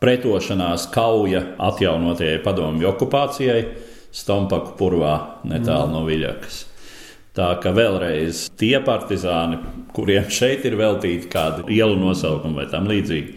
pretošanās 0.00 0.88
kauja 0.94 1.44
atjaunotajai 1.60 2.40
padomju 2.44 2.88
okupācijai 2.90 3.62
Stompaku 4.10 4.74
purvā 4.78 5.14
netālu 5.46 5.86
mm. 5.86 5.94
no 5.94 6.02
Viļakas. 6.08 6.64
Tā 7.38 7.52
ka 7.62 7.70
vēlreiz 7.70 8.48
tie 8.58 8.74
partizāni, 8.82 9.60
kuriem 9.94 10.26
šeit 10.34 10.64
ir 10.66 10.74
veltīti 10.80 11.30
kādi 11.30 11.68
ielu 11.76 11.94
nosaukumi 12.00 12.58
vai 12.58 12.66
tam 12.72 12.90
līdzīgi, 12.90 13.36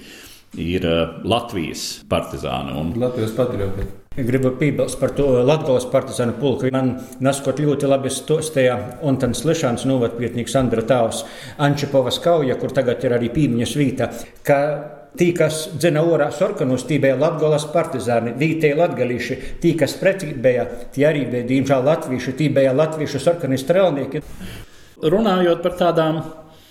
ir 0.57 0.87
eh, 0.89 1.19
Latvijas 1.29 1.83
partizāni. 2.09 2.73
Un... 2.79 2.95
Latvijas 3.01 3.35
patrioti. 3.37 3.85
Gribu 4.15 4.51
piebilst 4.59 4.99
par 5.01 5.09
to 5.17 5.25
Latvijas 5.41 5.87
partizānu 5.89 6.35
pulku. 6.37 6.69
Man 6.73 6.91
neskot 7.25 7.57
ļoti 7.57 7.87
labi 7.89 8.11
stostīja 8.13 8.75
Ontans 9.01 9.41
Lišāns, 9.47 9.87
novadpietnieks 9.89 10.53
Andra 10.59 10.83
Tāvs, 10.85 11.23
Ančipovas 11.57 12.19
kauja, 12.21 12.59
kur 12.61 12.75
tagad 12.75 13.01
ir 13.07 13.15
arī 13.17 13.31
pīmiņas 13.33 13.73
vīta, 13.79 14.11
ka 14.45 14.59
Tī, 15.13 15.27
kas 15.37 15.67
dzina 15.77 16.01
orā 16.09 16.31
sarkanus, 16.33 16.87
tī 16.89 16.97
bija 16.97 17.13
Latgolas 17.21 17.67
partizāni, 17.69 18.31
vītēji 18.33 18.77
latgalīši, 18.79 19.35
tī, 19.61 19.75
kas 19.77 19.93
pretī 19.99 20.31
bija, 20.33 20.63
tie 20.95 21.05
arī 21.05 21.27
bija, 21.29 21.45
diemžēl, 21.51 21.83
latvieši, 21.85 22.33
tī 22.39 22.47
bija 22.55 22.71
latviešu 22.73 23.21
sarkani 23.21 23.59
strēlnieki. 23.61 24.23
Runājot 25.13 25.61
par 25.61 25.77
tādām 25.77 26.17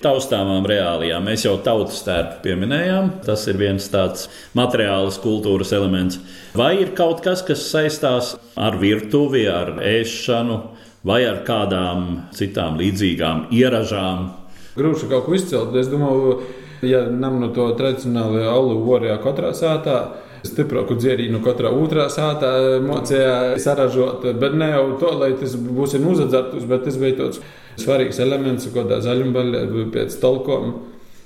taustāmām 0.05 0.67
reālijām, 0.69 1.25
mēs 1.27 1.47
jau 1.47 1.57
tautas 1.65 2.03
tērpu 2.07 2.43
pieminējām. 2.47 3.11
Tas 3.27 3.47
ir 3.51 3.61
viens 3.61 3.89
tāds 3.93 4.29
materiāls 4.59 5.21
kultūras 5.23 5.73
elements. 5.77 6.21
Vai 6.59 6.75
ir 6.83 6.95
kaut 6.99 7.23
kas, 7.25 7.45
kas 7.47 7.65
saistās 7.71 8.35
ar 8.57 8.79
virtuvi, 8.83 9.47
ar 9.51 9.77
ēšanu 9.81 10.59
vai 11.07 11.23
ar 11.27 11.43
kādām 11.47 12.27
citām 12.37 12.77
līdzīgām 12.83 13.49
ieražām? 13.55 14.29
Grūti 14.77 15.09
kaut 15.11 15.27
ko 15.27 15.37
izcelt. 15.37 15.75
Es 15.77 15.91
domāju, 15.93 16.41
Ja 16.83 17.05
nam 17.07 17.39
no 17.41 17.49
to 17.55 17.69
tradicionāli 17.79 18.43
alu 18.43 18.81
vorjā 18.83 19.15
katrā 19.23 19.53
sātā, 19.55 19.99
stiprāku 20.43 20.97
dzērīnu 20.99 21.39
katrā 21.45 21.71
otrā 21.71 22.09
sātā 22.11 22.81
mocījā 22.83 23.61
saražot, 23.63 24.25
bet 24.43 24.57
ne 24.59 24.73
jau 24.73 24.87
to, 24.99 25.13
lai 25.21 25.31
tas 25.39 25.55
būs 25.55 25.95
uzadzertus, 26.01 26.67
bet 26.67 26.83
tas 26.89 26.99
bija 26.99 27.21
tāds 27.21 27.39
svarīgs 27.81 28.21
elements, 28.23 28.69
ko 28.73 28.87
tā 28.89 29.01
zaļumbaļa 29.05 29.67
pēc 29.95 30.17
talkom. 30.23 30.73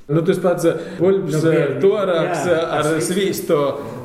Nu, 0.06 0.22
tas 0.22 0.38
pats 0.38 0.66
buļbuļs, 1.00 1.42
nu, 1.42 1.80
torāks 1.82 2.44
ar 2.46 2.90
svīstu, 3.02 3.56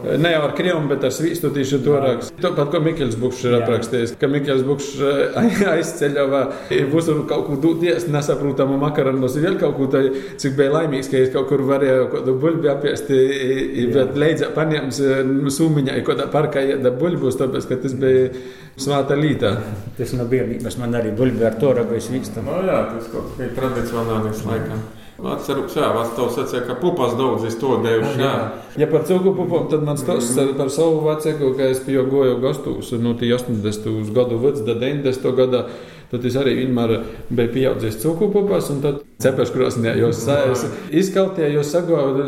ne 0.03 0.31
jau 0.33 0.41
ar 0.45 0.53
krievumu, 0.57 0.89
bet 0.91 1.05
ar 1.07 1.13
svīstu 1.13 1.51
tieši 1.55 1.79
torāks. 1.85 2.31
Tāpat, 2.41 2.71
ko 2.73 2.81
Mikls 2.83 3.17
Bukšs 3.21 3.43
ir 3.47 3.57
aprakstījis, 3.59 4.15
ka 4.21 4.29
Mikls 4.31 4.63
Bukšs 4.67 5.01
aizceļava, 5.75 6.41
būs 6.91 7.11
kaut 7.29 7.47
ko 7.49 7.57
dūties, 7.63 8.07
nesaprotamu 8.11 8.79
makaronus, 8.81 9.37
vēl 9.41 9.59
kaut 9.61 9.77
ko 9.79 9.89
tādu, 9.93 10.13
cik 10.41 10.57
bija 10.59 10.75
laimīgs, 10.77 11.11
ka 11.11 11.21
es 11.21 11.33
kaut 11.33 11.49
kur 11.51 11.65
varēju 11.67 12.07
kaut 12.07 12.17
kādu 12.19 12.37
buļbuļu 12.45 12.73
apiest, 12.73 13.11
bet 13.95 14.17
leidzā 14.23 14.51
paņēmis 14.55 15.03
sūmiņā, 15.57 15.99
kaut 16.01 16.15
kādā 16.15 16.29
parkā 16.33 16.65
ieda 16.73 16.93
buļbuļus, 17.01 17.39
tāpēc, 17.41 17.69
ka 17.69 17.81
tas 17.85 17.97
bija 18.01 18.31
svāta 18.81 19.17
lītā. 19.19 19.55
Tas 19.97 20.15
no 20.17 20.25
bērnības 20.31 20.79
man 20.81 20.97
arī 20.99 21.13
buļbuļu 21.17 21.49
ar 21.49 21.59
toragu 21.61 22.01
svīstam. 22.01 22.47
No 22.49 22.63
jā, 22.65 22.81
tas 22.95 23.11
kaut 23.13 23.37
kā 23.37 23.51
tradicionālais 23.57 24.43
laikam. 24.47 24.81
Atceros, 25.21 25.75
jā, 25.77 25.87
Vācijā 25.93 26.27
sacīja, 26.33 26.61
ka 26.65 26.75
pupas 26.81 27.13
daudz 27.19 27.45
iztodējuši. 27.51 28.21
Jā. 28.23 28.33
Ja 28.81 28.87
par 28.89 29.03
cūku 29.05 29.35
pupām, 29.37 29.67
tad 29.69 29.83
man 29.85 29.99
stāsts 29.99 30.39
par 30.57 30.71
savu 30.73 31.03
vecāku, 31.05 31.51
ka 31.57 31.67
es 31.69 31.81
pie 31.85 31.99
goju 32.01 32.39
gastos, 32.41 32.89
nu, 32.97 33.13
tie 33.19 33.29
80. 33.35 33.85
gadu 34.15 34.39
vec, 34.41 34.63
tad 34.65 34.81
90. 34.81 35.35
gada. 35.37 35.65
Tad 36.11 36.25
es 36.27 36.35
arī 36.35 36.57
vienmēr 36.57 36.97
biju 37.31 37.51
pieaudzis 37.53 38.01
cūku 38.01 38.27
pupas, 38.33 38.65
un 38.73 38.81
tad 38.83 38.97
cepēšu 39.23 39.53
krosnī, 39.55 39.93
jo 40.01 40.09
es 40.11 40.65
izkaltīju, 41.03 41.53
jo 41.55 41.63
sagāju. 41.63 42.25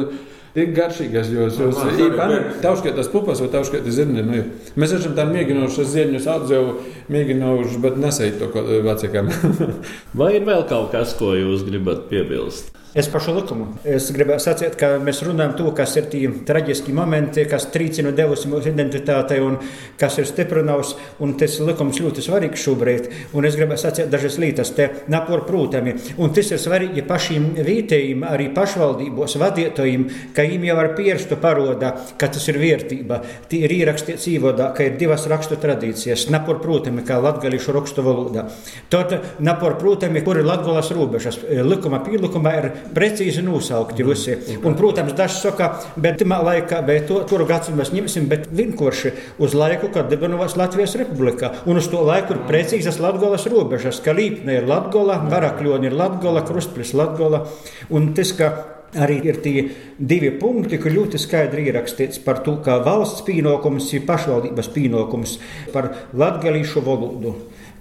Tik 0.54 0.70
garšīgas 0.78 1.32
jūs 1.34 1.56
esat. 1.66 2.60
Tauškietas 2.62 3.08
pupas 3.10 3.40
vai 3.42 3.48
tauškietas 3.56 3.96
zirni. 3.96 4.22
Nu, 4.22 4.44
mēs 4.78 4.94
esam 5.00 5.16
tā 5.18 5.26
mēģinājuši 5.26 5.86
zirņus 5.96 6.28
atdzīvu, 6.36 6.76
mēģinājuši, 7.16 7.82
bet 7.82 7.98
nesēju 8.04 8.38
to 8.38 8.68
vecākam. 8.86 9.34
vai 10.22 10.30
ir 10.38 10.46
vēl 10.46 10.68
kaut 10.70 10.94
kas, 10.94 11.18
ko 11.18 11.34
jūs 11.34 11.66
gribat 11.66 12.06
piebilst? 12.14 12.70
Es 12.94 13.08
par 13.10 13.24
šo 13.26 13.34
likumu. 13.34 13.72
Es 13.90 14.12
gribēju 14.14 14.42
sacīt, 14.44 14.76
ka 14.78 15.00
mēs 15.02 15.24
runājam 15.26 15.56
to, 15.58 15.72
kas 15.74 15.96
ir 15.98 16.06
tie 16.12 16.28
traģiski 16.46 16.94
momenti, 16.94 17.42
kas 17.50 17.64
trīcina 17.74 18.12
devusi 18.14 18.52
mūsu 18.52 18.70
identitātei 18.70 19.40
un 19.42 19.56
kas 19.98 20.20
ir 20.22 20.28
stiprinājusi. 20.30 21.00
Un 21.26 21.34
tas 21.42 21.56
likums 21.66 21.98
ļoti 22.04 22.22
svarīgs 22.22 22.62
šobrīd. 22.62 23.08
Un 23.34 23.48
es 23.50 23.58
gribēju 23.58 23.82
sacīt 23.82 24.12
dažas 24.14 24.38
lietas, 24.38 24.76
te 24.78 24.86
naporprūtami. 25.10 25.96
Un 26.22 26.36
tas 26.38 26.52
ir 26.54 26.62
svarīgi 26.62 27.02
pašiem 27.10 27.48
vietējiem, 27.66 28.28
arī 28.30 28.52
pašvaldībos 28.54 29.40
vadītājiem, 29.42 30.06
ka 30.38 30.46
viņiem 30.46 30.70
jau 30.70 30.78
ar 30.84 30.92
pierstu 30.94 31.40
paroda, 31.42 31.96
ka 32.22 32.30
tas 32.38 32.46
ir 32.54 32.62
vērtība. 32.62 33.24
Tie 33.50 33.64
ir 33.66 33.74
ierakstīts 33.74 34.30
īvodā, 34.36 34.70
ka 34.78 34.86
ir 34.86 35.02
divas 35.02 35.26
rakstu 35.34 35.58
tradīcijas. 35.66 36.28
Naporprūtami, 36.30 37.02
kā 37.10 37.18
latgalīšu 37.26 37.74
rakstu 37.74 38.06
valodā. 38.06 38.46
Tad 38.94 39.18
naporprūtami, 39.42 40.22
kur 40.22 40.38
ir 40.38 40.46
latgalas 40.46 40.94
robežas. 40.94 41.42
Likuma 41.74 42.04
pīlikumā 42.06 42.56
ir 42.62 42.72
precīzi 42.96 43.44
nosaukti 43.46 44.06
visi. 44.08 44.36
Un, 44.62 44.76
protams, 44.80 45.16
daži 45.18 45.40
saka, 45.40 45.70
bet 45.96 46.22
tā 46.22 46.40
laikā, 46.48 46.82
bet 46.88 47.08
to, 47.10 47.22
kuru 47.30 47.48
gadsimtu 47.50 47.80
mēs 47.80 47.94
ņemsim, 47.96 48.28
bet 48.32 48.50
vienkārši 48.54 49.14
uz 49.44 49.56
laiku, 49.58 49.92
kad 49.94 50.12
dibinājās 50.12 50.58
Latvijas 50.60 50.98
republika. 51.00 51.54
Un 51.70 51.82
uz 51.82 51.90
to 51.92 52.04
laiku 52.06 52.38
ir 52.38 52.44
precīzas 52.50 53.02
Latgolas 53.04 53.48
robežas, 53.52 54.02
ka 54.04 54.16
Līpne 54.18 54.60
ir 54.60 54.70
Latgola, 54.70 55.22
Varakļoni 55.32 55.90
ir 55.90 55.98
Latgola, 55.98 56.46
Krustpils 56.48 56.94
Latgola. 56.98 57.46
Un 57.94 58.14
tas, 58.18 58.36
ka 58.38 58.54
Arī 58.94 59.16
ir 59.26 59.40
tie 59.42 59.62
divi 59.98 60.30
punkti, 60.38 60.78
kur 60.78 60.94
ļoti 60.94 61.18
skaidri 61.18 61.66
ierakstīts 61.66 62.20
par 62.22 62.44
to, 62.46 62.60
ka 62.62 62.76
valsts 62.86 63.24
pienākums 63.26 63.88
ir 63.98 64.04
pašvaldības 64.06 64.70
pienākums 64.76 65.40
par 65.74 65.90
latgalīšu 66.14 66.84
valodu 66.86 67.34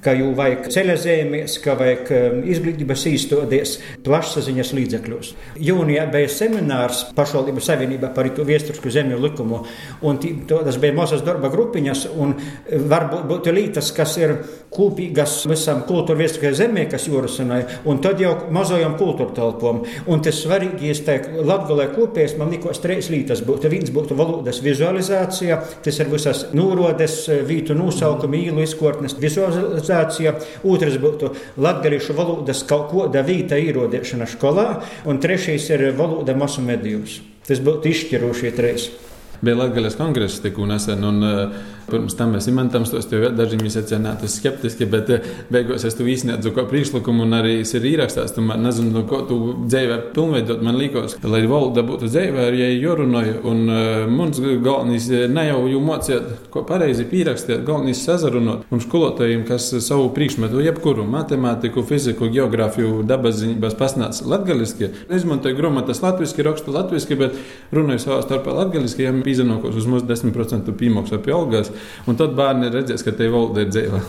ka 0.03 0.15
jau 0.19 0.33
vajag 0.35 0.67
zīmēs, 0.73 1.59
ka 1.63 1.77
vajag 1.79 2.11
um, 2.17 2.41
izglītības 2.51 3.05
īstenības 3.13 3.75
plašsaziņas 4.03 4.73
līdzekļos. 4.75 5.33
Jūnijā 5.63 6.09
bija 6.11 6.31
seminārs 6.33 7.05
pašvaldību 7.17 7.63
savienībā 7.63 8.11
par 8.17 8.31
viesturisku 8.33 8.91
zemju 8.91 9.21
likumu, 9.23 9.63
un 10.03 10.19
tī, 10.23 10.35
tas 10.51 10.79
bija 10.83 10.97
mazas 10.97 11.23
darba 11.27 11.53
grupiņas, 11.53 12.07
un 12.19 12.35
varbūt 12.91 13.29
būtu 13.31 13.55
lītas, 13.55 13.93
kas 13.95 14.17
ir 14.19 14.35
kopīgas 14.73 15.43
visam 15.51 15.85
kultūra 15.87 16.19
viesturiskai 16.23 16.53
zemē, 16.57 16.87
kas 16.91 17.07
jūrasanai, 17.07 17.61
un 17.87 18.03
tad 18.03 18.21
jau 18.23 18.35
mazajām 18.55 18.97
kultūra 18.99 19.37
telpām. 19.37 19.83
Un 20.11 20.25
tas 20.25 20.43
svarīgi, 20.43 20.91
ja 20.91 20.99
teiktu, 21.13 21.47
Latgalē 21.47 21.89
kopējas, 21.95 22.35
man 22.41 22.51
likos 22.55 22.81
trīs 22.83 23.11
lītas 23.13 23.45
būtu. 23.47 23.71
Viens 23.73 23.93
būtu 23.95 24.17
valodas 24.19 24.63
vizualizācija, 24.65 25.61
tas 25.85 25.99
ir 26.03 26.11
visas 26.11 26.45
nūrodes, 26.57 27.19
vītu 27.47 27.77
nosaukumi, 27.79 28.47
īlu 28.49 28.65
izkortnes 28.67 29.15
vizualizācija 29.21 29.92
organizācija, 29.93 30.35
otrs 30.65 30.99
būtu 31.01 31.33
latgadījušu 31.61 32.17
valodas 32.17 32.65
kaut 32.69 32.91
kāda 32.93 33.23
vīta 33.27 33.59
īrodēšana 33.61 34.27
skolā, 34.27 34.83
un 35.05 35.21
trešais 35.21 35.71
ir 35.71 35.93
valoda 35.97 36.35
masu 36.35 36.63
medijos. 36.63 37.21
Tas 37.47 37.61
būtu 37.61 37.91
izšķirošie 37.91 38.53
trīs. 38.57 38.91
Bija 39.43 39.59
Latvijas 39.59 39.97
kongress 39.99 40.41
tikko 40.41 40.69
nesen, 40.71 41.03
un 41.03 41.23
uh, 41.27 41.57
Pirms 41.93 42.17
tam 42.17 42.33
mēs 42.37 42.49
imantam 42.49 42.87
tos 42.89 43.09
te 43.11 43.19
daži 43.37 43.59
izsacīja, 43.69 44.15
skeptiski, 44.31 44.87
bet 44.91 45.11
eh, 45.13 45.27
beigās 45.53 45.85
es 45.89 45.97
tu 45.99 46.07
izsniedzu 46.09 46.53
kā 46.57 46.65
priekšlikumu 46.69 47.27
un 47.27 47.37
arī 47.37 47.59
es 47.63 47.75
ir 47.77 47.85
ierakstās. 47.89 48.35
Tu 48.35 48.45
man 48.45 48.65
nezinu, 48.65 48.93
no 48.95 49.05
ko 49.09 49.23
tu 49.29 49.39
dzīvē 49.67 49.99
pilnveidot. 50.17 50.63
Man 50.65 50.79
liekas, 50.81 51.19
lai 51.27 51.43
valoda 51.51 51.85
būtu 51.87 52.09
dzīvē, 52.11 52.47
ar 52.49 52.57
jai 52.57 52.71
jārunāja. 52.79 53.39
Un 53.49 53.63
uh, 53.69 54.07
mums 54.11 54.41
galvenais 54.41 55.09
eh, 55.13 55.27
ne 55.29 55.47
jau 55.49 55.61
jau 55.71 55.83
mocīt, 55.85 56.31
ko 56.55 56.65
pareizi 56.69 57.07
pierakstīt, 57.09 57.65
galvenais 57.67 58.03
sazarunot. 58.07 58.65
Un 58.73 58.83
skolotājiem, 58.83 59.45
kas 59.49 59.69
savu 59.85 60.09
priekšmetu, 60.17 60.63
jebkuru 60.65 61.05
matemātiku, 61.09 61.85
fiziku, 61.87 62.31
geogrāfiju, 62.33 63.03
dabas 63.09 63.41
zinības 63.43 63.77
pasnāca 63.79 64.29
latgaliski, 64.33 64.91
izmantoja 65.13 65.59
grāmatas 65.59 66.03
latviski, 66.05 66.45
rakstu 66.47 66.75
latviski, 66.75 67.19
bet 67.21 67.37
runāja 67.75 68.07
savā 68.07 68.23
starpā 68.25 68.55
latgaliski, 68.57 69.07
ja 69.07 69.15
pīzenokos 69.25 69.77
uz 69.79 69.89
mūsu 69.91 70.09
10% 70.09 70.73
piemaksu 70.79 71.21
pie 71.23 71.35
algas 71.37 71.73
un 72.07 72.19
tad 72.19 72.37
bērni 72.39 72.73
redzēs, 72.73 73.05
ka 73.07 73.15
te 73.17 73.31
valoda 73.33 73.65
ir 73.65 73.73
dzīva. 73.73 74.03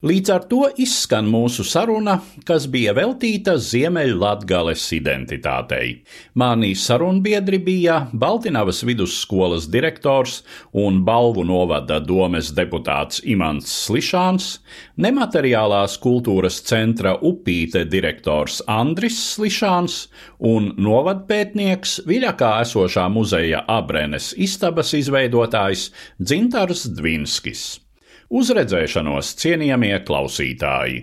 Līdz 0.00 0.30
ar 0.32 0.44
to 0.48 0.62
izskan 0.80 1.26
mūsu 1.28 1.60
saruna, 1.68 2.14
kas 2.48 2.64
bija 2.72 2.94
veltīta 2.96 3.58
Ziemeļvidgales 3.60 4.80
identitātei. 4.96 5.98
Mānī 6.40 6.70
sarunbiedri 6.72 7.58
bija 7.60 7.98
Baltinavas 8.22 8.80
vidusskolas 8.88 9.66
direktors 9.68 10.38
un 10.72 11.02
balvu 11.04 11.44
novada 11.44 11.98
domes 12.00 12.48
deputāts 12.56 13.20
Imants 13.28 13.74
Slišāns, 13.82 14.48
nemateriālās 14.96 15.98
kultūras 16.00 16.62
centra 16.64 17.18
upīte 17.20 17.84
direktors 17.84 18.62
Andris 18.64 19.20
Slišāns 19.34 20.06
un 20.40 20.72
novadpētnieks 20.80 21.98
Viļakā 22.08 22.54
esošā 22.64 23.04
muzeja 23.12 23.66
Abrenes 23.68 24.32
istabas 24.48 24.96
izveidotājs 24.96 25.90
Dzintars 26.16 26.88
Dvinskis. 26.88 27.68
Uz 28.30 28.52
redzēšanos, 28.54 29.32
cienījamie 29.42 29.96
klausītāji! 30.06 31.00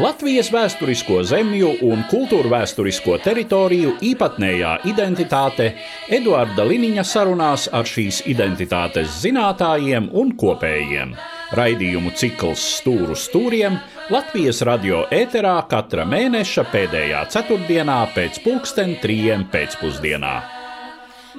Latvijas 0.00 0.50
vēsturisko 0.50 1.22
zemju 1.22 1.76
un 1.86 2.02
kultūra 2.10 2.56
vēsturisko 2.58 3.20
teritoriju 3.22 4.00
īpatnējā 4.10 4.80
identitāte 4.90 5.76
Eduarda 6.10 6.66
Liniņa 6.66 7.06
sarunās 7.06 7.70
ar 7.70 7.86
šīs 7.86 8.24
identitātes 8.26 9.20
zinātājiem 9.22 10.10
un 10.10 10.34
kopējiem. 10.34 11.14
Raidījumu 11.50 12.12
cikls 12.14 12.62
Stūru 12.76 13.16
stūriem 13.18 13.80
Latvijas 14.10 14.60
radio 14.66 15.00
ēterā 15.10 15.56
katra 15.70 16.04
mēneša 16.06 16.62
pēdējā 16.70 17.24
ceturtdienā 17.34 17.98
pēc 18.14 18.38
pulksten 18.44 18.94
trījiem 19.02 19.48
pēcpusdienā. 19.50 20.34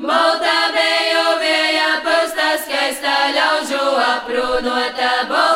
Baltā 0.01 0.57
bejo 0.75 1.23
vēja 1.39 1.89
pasta 2.03 2.49
skaistā 2.59 3.15
ļaužu 3.37 3.85
aprūnota, 4.03 5.13
baltā 5.31 5.50